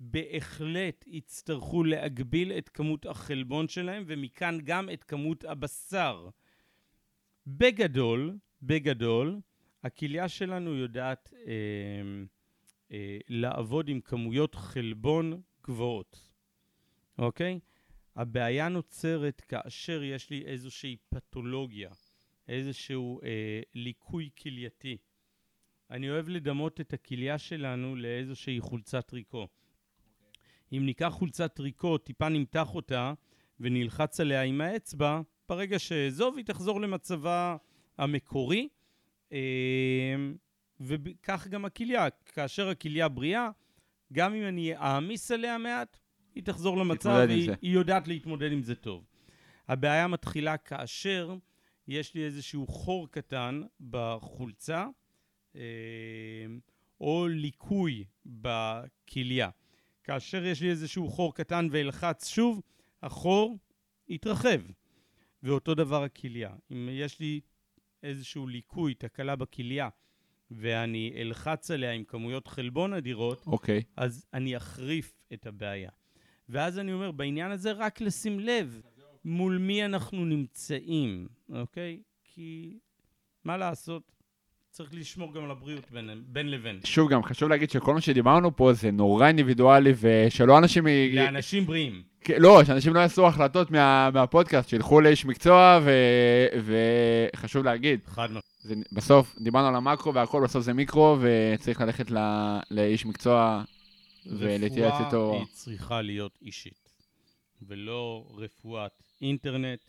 [0.00, 6.28] בהחלט יצטרכו להגביל את כמות החלבון שלהם, ומכאן גם את כמות הבשר.
[7.46, 9.40] בגדול, בגדול,
[9.82, 11.52] הכליה שלנו יודעת אה,
[12.92, 16.30] אה, לעבוד עם כמויות חלבון גבוהות,
[17.18, 17.60] אוקיי?
[18.16, 21.90] הבעיה נוצרת כאשר יש לי איזושהי פתולוגיה,
[22.48, 24.96] איזשהו אה, ליקוי כלייתי.
[25.90, 29.48] אני אוהב לדמות את הכליה שלנו לאיזושהי חולצת טריקו.
[30.72, 33.12] אם ניקח חולצת טריקו, טיפה נמתח אותה
[33.60, 37.56] ונלחץ עליה עם האצבע, ברגע שאעזוב, היא תחזור למצבה
[37.98, 38.68] המקורי.
[39.32, 40.16] אה,
[40.80, 42.10] וכך גם הכליה.
[42.10, 43.50] כאשר הכליה בריאה,
[44.12, 45.98] גם אם אני אעמיס עליה מעט,
[46.34, 47.54] היא תחזור למצב, תתמודד עם היא, זה.
[47.62, 49.04] היא יודעת להתמודד עם זה טוב.
[49.68, 51.36] הבעיה מתחילה כאשר
[51.88, 54.86] יש לי איזשהו חור קטן בחולצה,
[57.00, 59.50] או ליקוי בכליה.
[60.04, 62.62] כאשר יש לי איזשהו חור קטן ואלחץ שוב,
[63.02, 63.58] החור
[64.08, 64.60] יתרחב.
[65.42, 66.54] ואותו דבר הכליה.
[66.72, 67.40] אם יש לי
[68.02, 69.88] איזשהו ליקוי, תקלה בכליה,
[70.50, 73.82] ואני אלחץ עליה עם כמויות חלבון אדירות, אוקיי.
[73.96, 75.90] אז אני אחריף את הבעיה.
[76.48, 78.82] ואז אני אומר, בעניין הזה רק לשים לב
[79.24, 82.02] מול מי אנחנו נמצאים, אוקיי?
[82.24, 82.78] כי
[83.44, 84.15] מה לעשות?
[84.76, 86.80] צריך לשמור גם על הבריאות בין, בין לבין.
[86.84, 90.86] שוב, גם חשוב להגיד שכל מה שדיברנו פה זה נורא אינדיבידואלי, ושלא אנשים...
[91.12, 92.02] לאנשים בריאים.
[92.20, 95.90] כן, לא, שאנשים לא יעשו החלטות מה, מהפודקאסט, שילכו לאיש מקצוע, ו,
[97.34, 98.44] וחשוב להגיד, חד משמעית.
[98.62, 102.18] זה, בסוף דיברנו על המקרו והכל, בסוף זה מיקרו, וצריך ללכת ל,
[102.70, 103.62] לאיש מקצוע
[104.26, 105.32] ולהתייעץ רפואה איתו.
[105.32, 106.90] היא צריכה להיות אישית,
[107.68, 109.80] ולא רפואת אינטרנט,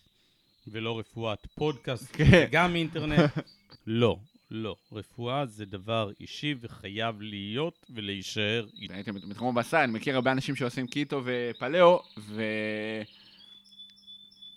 [0.68, 2.48] ולא רפואת פודקאסט, כן.
[2.52, 3.32] גם אינטרנט.
[3.88, 4.18] לא,
[4.52, 4.76] לא.
[4.92, 8.94] רפואה זה דבר אישי וחייב להיות ולהישאר אישי.
[8.94, 12.42] הייתם בתחום הבשר, אני מכיר הרבה אנשים שעושים קיטו ופלאו, ו...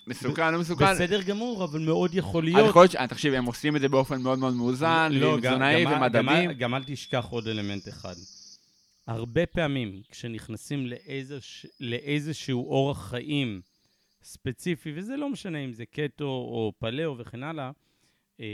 [0.06, 0.84] מסוכן, לא מסוכן.
[0.94, 2.68] בסדר גמור, אבל מאוד יכול להיות.
[2.68, 5.84] יכול להיות, תקשיב, הם עושים את זה באופן מאוד מאוד מאוזן, לא, תזונאי.
[5.84, 8.14] גם- גם אל תשכח עוד אלמנט אחד.
[9.06, 13.60] הרבה פעמים כשנכנסים לאיזוש, לאיזשהו אורח חיים
[14.22, 17.70] ספציפי, וזה לא משנה אם זה קטו או פלאו וכן הלאה,
[18.40, 18.46] אה,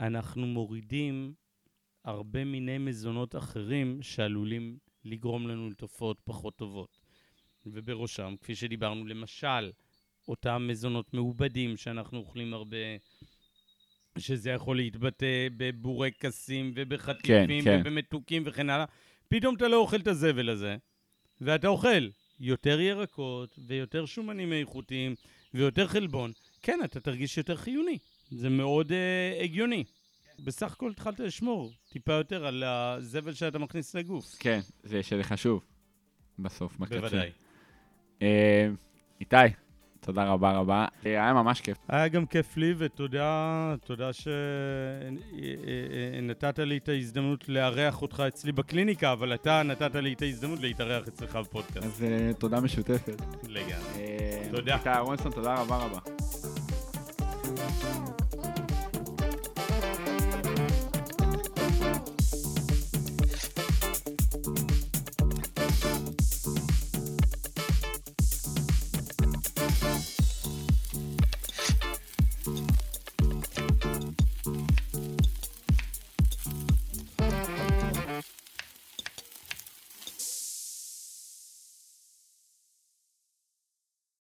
[0.00, 1.34] אנחנו מורידים
[2.04, 6.98] הרבה מיני מזונות אחרים שעלולים לגרום לנו לתופעות פחות טובות.
[7.66, 9.70] ובראשם, כפי שדיברנו, למשל,
[10.28, 12.76] אותם מזונות מעובדים שאנחנו אוכלים הרבה,
[14.18, 17.80] שזה יכול להתבטא בבורקסים ובחטיפים כן, כן.
[17.80, 18.84] ובמתוקים וכן הלאה.
[19.28, 20.76] פתאום אתה לא אוכל את הזבל הזה,
[21.40, 22.08] ואתה אוכל
[22.40, 25.14] יותר ירקות ויותר שומנים איכותיים
[25.54, 26.32] ויותר חלבון.
[26.62, 27.98] כן, אתה תרגיש יותר חיוני.
[28.30, 28.94] זה מאוד uh,
[29.44, 29.84] הגיוני.
[30.44, 34.36] בסך הכל התחלת לשמור טיפה יותר על הזבל שאתה מכניס לגוף.
[34.38, 35.64] כן, זה שזה חשוב,
[36.38, 37.00] בסוף, בקצה.
[37.00, 37.30] בוודאי.
[38.22, 38.68] אה,
[39.20, 39.36] איתי,
[40.00, 40.86] תודה רבה רבה.
[41.06, 41.78] אה, היה ממש כיף.
[41.88, 44.10] היה גם כיף לי, ותודה תודה
[46.22, 51.08] שנתת לי את ההזדמנות לארח אותך אצלי בקליניקה, אבל אתה נתת לי את ההזדמנות להתארח
[51.08, 51.86] אצלך בפודקאסט.
[51.86, 52.04] אז
[52.38, 53.22] תודה משותפת.
[53.48, 54.06] לגמרי.
[54.50, 54.76] תודה.
[54.76, 55.98] איתי אהרונסון, תודה רבה רבה.